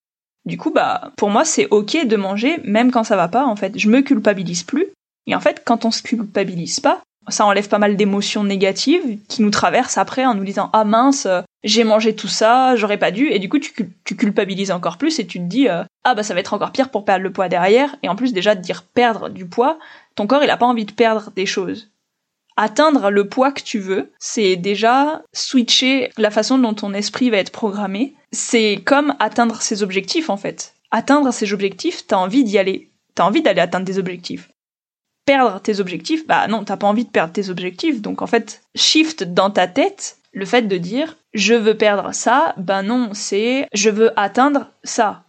Du 0.47 0.59
coup, 0.59 0.71
bah, 0.71 1.13
pour 1.17 1.31
moi, 1.31 1.45
c'est 1.45 1.69
ok 1.71 2.07
de 2.07 2.17
manger 2.17 2.61
même 2.65 2.91
quand 2.91 3.05
ça 3.05 3.17
va 3.17 3.29
pas, 3.29 3.47
en 3.47 3.57
fait. 3.57 3.79
Je 3.79 3.89
me 3.89 4.03
culpabilise 4.03 4.63
plus. 4.63 4.87
Et 5.27 5.35
en 5.35 5.41
fait, 5.41 5.63
quand 5.65 5.85
on 5.85 5.91
se 5.91 6.03
culpabilise 6.03 6.81
pas, 6.81 7.01
ça 7.29 7.47
enlève 7.47 7.69
pas 7.69 7.79
mal 7.79 7.97
d'émotions 7.97 8.45
négatives 8.45 9.19
qui 9.29 9.43
nous 9.43 9.51
traversent 9.51 9.99
après 9.99 10.27
en 10.27 10.35
nous 10.35 10.45
disant 10.45 10.71
ah 10.73 10.85
mince 10.85 11.27
j'ai 11.63 11.85
mangé 11.85 12.15
tout 12.15 12.29
ça 12.29 12.77
j'aurais 12.77 12.99
pas 12.99 13.11
dû 13.11 13.29
et 13.29 13.39
du 13.39 13.49
coup 13.49 13.59
tu, 13.59 13.73
culpabilises 14.05 14.71
encore 14.71 14.99
plus 14.99 15.19
et 15.19 15.27
tu 15.27 15.39
te 15.39 15.45
dis 15.45 15.69
euh, 15.69 15.85
ah 16.05 16.15
bah 16.15 16.23
ça 16.23 16.35
va 16.35 16.41
être 16.41 16.53
encore 16.53 16.73
pire 16.73 16.91
pour 16.91 17.05
perdre 17.05 17.23
le 17.23 17.33
poids 17.33 17.49
derrière 17.49 17.97
et 18.03 18.09
en 18.09 18.17
plus 18.17 18.33
déjà 18.33 18.55
de 18.55 18.61
dire 18.61 18.83
perdre 18.83 19.31
du 19.31 19.47
poids 19.47 19.79
ton 20.17 20.27
corps 20.27 20.45
il 20.45 20.51
a 20.51 20.57
pas 20.57 20.67
envie 20.67 20.85
de 20.85 20.93
perdre 20.93 21.31
des 21.35 21.47
choses 21.47 21.91
atteindre 22.57 23.11
le 23.11 23.29
poids 23.29 23.53
que 23.53 23.63
tu 23.63 23.79
veux, 23.79 24.13
c'est 24.19 24.57
déjà 24.57 25.23
switcher 25.33 26.11
la 26.17 26.31
façon 26.31 26.59
dont 26.59 26.75
ton 26.75 26.95
esprit 26.95 27.31
va 27.31 27.39
être 27.39 27.53
programmé. 27.53 28.15
C'est 28.33 28.81
comme 28.85 29.15
atteindre 29.19 29.61
ses 29.61 29.83
objectifs 29.83 30.31
en 30.31 30.37
fait. 30.37 30.75
Atteindre 30.91 31.33
ses 31.33 31.53
objectifs, 31.53 32.07
t'as 32.07 32.17
envie 32.17 32.45
d'y 32.45 32.59
aller. 32.59 32.91
T'as 33.15 33.25
envie 33.25 33.43
d'aller 33.43 33.61
atteindre 33.61 33.87
des 33.87 33.99
objectifs. 33.99 34.51
Perdre 35.27 35.61
tes 35.61 35.81
objectifs, 35.81 36.27
bah 36.27 36.47
non, 36.49 36.65
t'as 36.65 36.77
pas 36.77 36.87
envie 36.87 37.05
de 37.05 37.11
perdre 37.11 37.33
tes 37.33 37.49
objectifs. 37.49 38.03
Donc 38.03 38.23
en 38.23 38.27
fait, 38.27 38.63
shift 38.75 39.25
dans 39.25 39.51
ta 39.51 39.67
tête 39.67 40.19
le 40.33 40.45
fait 40.45 40.63
de 40.63 40.77
dire 40.77 41.17
je 41.33 41.55
veux 41.55 41.77
perdre 41.77 42.13
ça, 42.13 42.55
ben 42.57 42.83
non, 42.83 43.11
c'est 43.13 43.69
je 43.73 43.91
veux 43.91 44.19
atteindre 44.19 44.71
ça. 44.85 45.25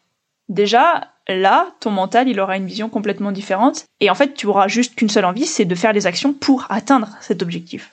Déjà, 0.50 1.15
là, 1.28 1.68
ton 1.80 1.92
mental, 1.92 2.28
il 2.28 2.40
aura 2.40 2.58
une 2.58 2.68
vision 2.68 2.90
complètement 2.90 3.32
différente. 3.32 3.86
Et 4.00 4.10
en 4.10 4.16
fait, 4.16 4.34
tu 4.34 4.48
auras 4.48 4.68
juste 4.68 4.96
qu'une 4.96 5.10
seule 5.10 5.26
envie, 5.26 5.46
c'est 5.46 5.66
de 5.66 5.76
faire 5.76 5.94
des 5.94 6.08
actions 6.08 6.34
pour 6.34 6.66
atteindre 6.70 7.10
cet 7.22 7.42
objectif. 7.42 7.92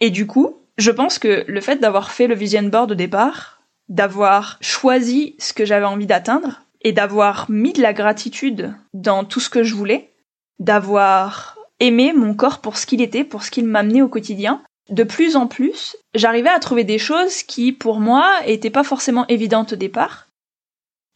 Et 0.00 0.10
du 0.10 0.26
coup, 0.26 0.56
je 0.76 0.90
pense 0.90 1.18
que 1.18 1.44
le 1.46 1.60
fait 1.60 1.76
d'avoir 1.76 2.10
fait 2.10 2.26
le 2.26 2.34
vision 2.34 2.62
board 2.62 2.92
au 2.92 2.94
départ, 2.94 3.60
d'avoir 3.88 4.58
choisi 4.60 5.34
ce 5.38 5.52
que 5.52 5.64
j'avais 5.64 5.86
envie 5.86 6.06
d'atteindre 6.06 6.62
et 6.82 6.92
d'avoir 6.92 7.50
mis 7.50 7.72
de 7.72 7.82
la 7.82 7.92
gratitude 7.92 8.72
dans 8.94 9.24
tout 9.24 9.40
ce 9.40 9.50
que 9.50 9.64
je 9.64 9.74
voulais, 9.74 10.12
d'avoir 10.60 11.56
aimé 11.80 12.12
mon 12.12 12.34
corps 12.34 12.60
pour 12.60 12.76
ce 12.76 12.86
qu'il 12.86 13.02
était, 13.02 13.24
pour 13.24 13.42
ce 13.42 13.50
qu'il 13.50 13.66
m'amenait 13.66 14.02
au 14.02 14.08
quotidien. 14.08 14.62
De 14.88 15.04
plus 15.04 15.36
en 15.36 15.46
plus, 15.46 15.96
j'arrivais 16.14 16.48
à 16.48 16.58
trouver 16.60 16.84
des 16.84 16.98
choses 16.98 17.42
qui, 17.42 17.72
pour 17.72 18.00
moi, 18.00 18.32
étaient 18.46 18.70
pas 18.70 18.84
forcément 18.84 19.26
évidentes 19.26 19.74
au 19.74 19.76
départ. 19.76 20.27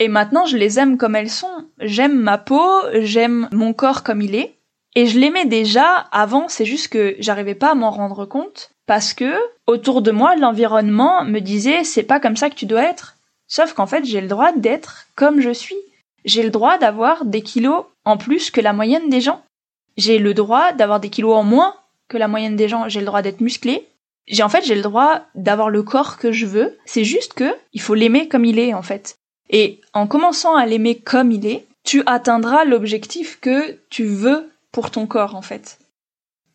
Et 0.03 0.09
maintenant, 0.09 0.47
je 0.47 0.57
les 0.57 0.81
aime 0.81 0.99
comme 0.99 1.15
elles 1.15 1.31
sont. 1.31 1.69
J'aime 1.79 2.19
ma 2.19 2.37
peau, 2.37 2.69
j'aime 2.93 3.49
mon 3.53 3.73
corps 3.73 4.03
comme 4.03 4.21
il 4.21 4.35
est. 4.35 4.57
Et 4.97 5.07
je 5.07 5.17
l'aimais 5.17 5.45
déjà 5.45 6.09
avant, 6.11 6.49
c'est 6.49 6.65
juste 6.65 6.89
que 6.89 7.15
j'arrivais 7.21 7.55
pas 7.55 7.71
à 7.71 7.75
m'en 7.77 7.93
rendre 7.93 8.27
compte 8.27 8.73
parce 8.85 9.15
que 9.15 9.33
autour 9.69 10.03
de 10.03 10.11
moi, 10.11 10.35
l'environnement 10.35 11.25
me 11.25 11.39
disait 11.39 11.85
c'est 11.85 12.03
pas 12.03 12.19
comme 12.19 12.37
ça 12.37 12.51
que 12.51 12.57
tu 12.57 12.67
dois 12.67 12.83
être. 12.83 13.15
Sauf 13.47 13.75
qu'en 13.75 13.87
fait, 13.87 14.05
j'ai 14.05 14.21
le 14.21 14.27
droit 14.27 14.51
d'être 14.51 15.07
comme 15.15 15.41
je 15.41 15.53
suis. 15.53 15.79
J'ai 16.25 16.43
le 16.43 16.51
droit 16.51 16.79
d'avoir 16.79 17.25
des 17.25 17.43
kilos 17.43 17.85
en 18.05 18.17
plus 18.17 18.51
que 18.51 18.61
la 18.61 18.73
moyenne 18.73 19.09
des 19.09 19.21
gens. 19.21 19.41
J'ai 19.97 20.19
le 20.19 20.35
droit 20.35 20.73
d'avoir 20.73 20.99
des 20.99 21.11
kilos 21.11 21.37
en 21.37 21.45
moins 21.45 21.77
que 22.09 22.19
la 22.19 22.27
moyenne 22.27 22.57
des 22.57 22.67
gens. 22.67 22.89
J'ai 22.89 22.99
le 22.99 23.07
droit 23.07 23.23
d'être 23.23 23.41
musclé. 23.41 23.87
J'ai 24.27 24.43
en 24.43 24.49
fait, 24.49 24.65
j'ai 24.65 24.75
le 24.75 24.83
droit 24.83 25.21
d'avoir 25.37 25.71
le 25.71 25.85
corps 25.85 26.19
que 26.19 26.33
je 26.33 26.47
veux. 26.47 26.77
C'est 26.87 27.05
juste 27.05 27.35
que 27.35 27.55
il 27.73 27.81
faut 27.81 27.95
l'aimer 27.95 28.27
comme 28.27 28.45
il 28.45 28.59
est 28.59 28.75
en 28.75 28.83
fait. 28.83 29.17
Et 29.53 29.81
en 29.93 30.07
commençant 30.07 30.57
à 30.57 30.67
l'aimer 30.67 30.99
comme 30.99 31.31
il 31.31 31.47
est, 31.47 31.67
tu 31.85 32.03
atteindras 32.07 32.65
l'objectif 32.65 33.39
que 33.41 33.79
tu 33.91 34.07
veux 34.07 34.51
pour 34.73 34.91
ton 34.91 35.07
corps 35.07 35.37
en 35.37 35.43
fait. 35.43 35.79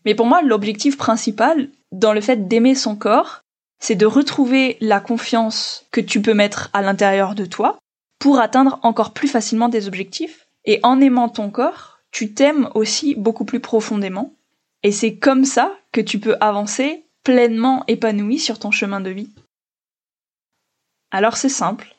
Mais 0.05 0.15
pour 0.15 0.25
moi, 0.25 0.41
l'objectif 0.41 0.97
principal 0.97 1.69
dans 1.91 2.13
le 2.13 2.21
fait 2.21 2.47
d'aimer 2.47 2.75
son 2.75 2.95
corps, 2.95 3.41
c'est 3.79 3.95
de 3.95 4.05
retrouver 4.05 4.77
la 4.81 4.99
confiance 4.99 5.86
que 5.91 6.01
tu 6.01 6.21
peux 6.21 6.33
mettre 6.33 6.69
à 6.73 6.81
l'intérieur 6.81 7.36
de 7.36 7.45
toi 7.45 7.77
pour 8.19 8.39
atteindre 8.39 8.79
encore 8.81 9.13
plus 9.13 9.27
facilement 9.27 9.69
des 9.69 9.88
objectifs. 9.88 10.47
Et 10.65 10.79
en 10.83 10.99
aimant 10.99 11.29
ton 11.29 11.49
corps, 11.49 11.99
tu 12.12 12.33
t'aimes 12.33 12.69
aussi 12.73 13.15
beaucoup 13.15 13.45
plus 13.45 13.60
profondément. 13.60 14.33
Et 14.81 14.91
c'est 14.91 15.17
comme 15.17 15.45
ça 15.45 15.77
que 15.91 16.01
tu 16.01 16.19
peux 16.19 16.36
avancer 16.39 17.03
pleinement 17.23 17.83
épanoui 17.88 18.39
sur 18.39 18.57
ton 18.57 18.71
chemin 18.71 19.01
de 19.01 19.10
vie. 19.10 19.29
Alors 21.12 21.38
c'est 21.38 21.49
simple. 21.49 21.96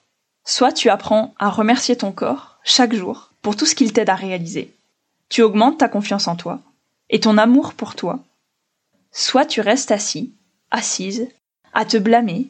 Soit 0.51 0.73
tu 0.73 0.89
apprends 0.89 1.35
à 1.39 1.51
remercier 1.51 1.95
ton 1.95 2.11
corps 2.11 2.57
chaque 2.65 2.95
jour 2.95 3.33
pour 3.43 3.55
tout 3.55 3.67
ce 3.67 3.75
qu'il 3.75 3.93
t'aide 3.93 4.09
à 4.09 4.15
réaliser. 4.15 4.73
Tu 5.29 5.43
augmentes 5.43 5.77
ta 5.77 5.89
confiance 5.89 6.27
en 6.27 6.37
toi 6.37 6.61
et 7.11 7.21
ton 7.21 7.37
amour 7.37 7.75
pour 7.75 7.95
toi. 7.95 8.21
Soit 9.13 9.45
tu 9.45 9.61
restes 9.61 9.91
assis, 9.91 10.33
assise, 10.71 11.29
à 11.75 11.85
te 11.85 11.99
blâmer 11.99 12.47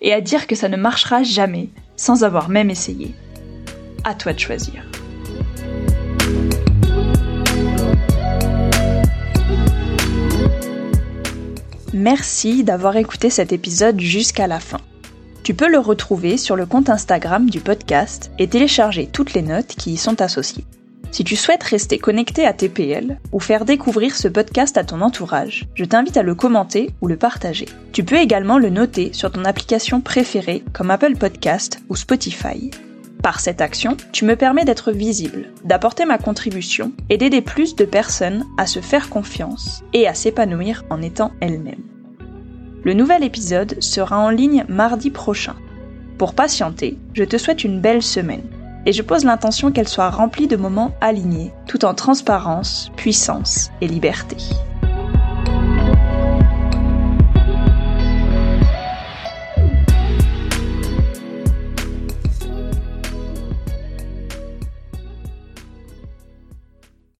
et 0.00 0.12
à 0.12 0.20
dire 0.20 0.46
que 0.46 0.54
ça 0.54 0.68
ne 0.68 0.76
marchera 0.76 1.24
jamais 1.24 1.70
sans 1.96 2.22
avoir 2.22 2.50
même 2.50 2.70
essayé. 2.70 3.16
À 4.04 4.14
toi 4.14 4.32
de 4.32 4.38
choisir. 4.38 4.84
Merci 11.92 12.62
d'avoir 12.62 12.96
écouté 12.96 13.28
cet 13.28 13.52
épisode 13.52 13.98
jusqu'à 13.98 14.46
la 14.46 14.60
fin. 14.60 14.78
Tu 15.42 15.54
peux 15.54 15.70
le 15.70 15.78
retrouver 15.78 16.36
sur 16.36 16.54
le 16.54 16.66
compte 16.66 16.90
Instagram 16.90 17.48
du 17.48 17.60
podcast 17.60 18.30
et 18.38 18.48
télécharger 18.48 19.08
toutes 19.10 19.32
les 19.32 19.42
notes 19.42 19.74
qui 19.76 19.92
y 19.92 19.96
sont 19.96 20.20
associées. 20.20 20.64
Si 21.12 21.24
tu 21.24 21.34
souhaites 21.34 21.62
rester 21.62 21.98
connecté 21.98 22.46
à 22.46 22.52
TPL 22.52 23.18
ou 23.32 23.40
faire 23.40 23.64
découvrir 23.64 24.14
ce 24.14 24.28
podcast 24.28 24.76
à 24.76 24.84
ton 24.84 25.00
entourage, 25.00 25.66
je 25.74 25.84
t'invite 25.84 26.16
à 26.16 26.22
le 26.22 26.34
commenter 26.36 26.90
ou 27.00 27.08
le 27.08 27.16
partager. 27.16 27.66
Tu 27.92 28.04
peux 28.04 28.18
également 28.18 28.58
le 28.58 28.70
noter 28.70 29.12
sur 29.12 29.32
ton 29.32 29.44
application 29.44 30.00
préférée 30.00 30.62
comme 30.72 30.90
Apple 30.90 31.16
Podcast 31.16 31.80
ou 31.88 31.96
Spotify. 31.96 32.70
Par 33.22 33.40
cette 33.40 33.60
action, 33.60 33.96
tu 34.12 34.24
me 34.24 34.36
permets 34.36 34.64
d'être 34.64 34.92
visible, 34.92 35.50
d'apporter 35.64 36.04
ma 36.04 36.16
contribution 36.16 36.92
et 37.10 37.18
d'aider 37.18 37.42
plus 37.42 37.76
de 37.76 37.84
personnes 37.84 38.46
à 38.56 38.66
se 38.66 38.80
faire 38.80 39.10
confiance 39.10 39.82
et 39.92 40.06
à 40.06 40.14
s'épanouir 40.14 40.84
en 40.90 41.02
étant 41.02 41.32
elles-mêmes. 41.40 41.99
Le 42.82 42.94
nouvel 42.94 43.24
épisode 43.24 43.76
sera 43.80 44.18
en 44.18 44.30
ligne 44.30 44.64
mardi 44.68 45.10
prochain. 45.10 45.56
Pour 46.16 46.34
patienter, 46.34 46.98
je 47.12 47.24
te 47.24 47.36
souhaite 47.36 47.64
une 47.64 47.80
belle 47.80 48.02
semaine 48.02 48.44
et 48.86 48.92
je 48.92 49.02
pose 49.02 49.24
l'intention 49.24 49.70
qu'elle 49.70 49.88
soit 49.88 50.08
remplie 50.08 50.46
de 50.46 50.56
moments 50.56 50.94
alignés, 51.00 51.52
tout 51.66 51.84
en 51.84 51.94
transparence, 51.94 52.90
puissance 52.96 53.70
et 53.82 53.86
liberté. 53.86 54.36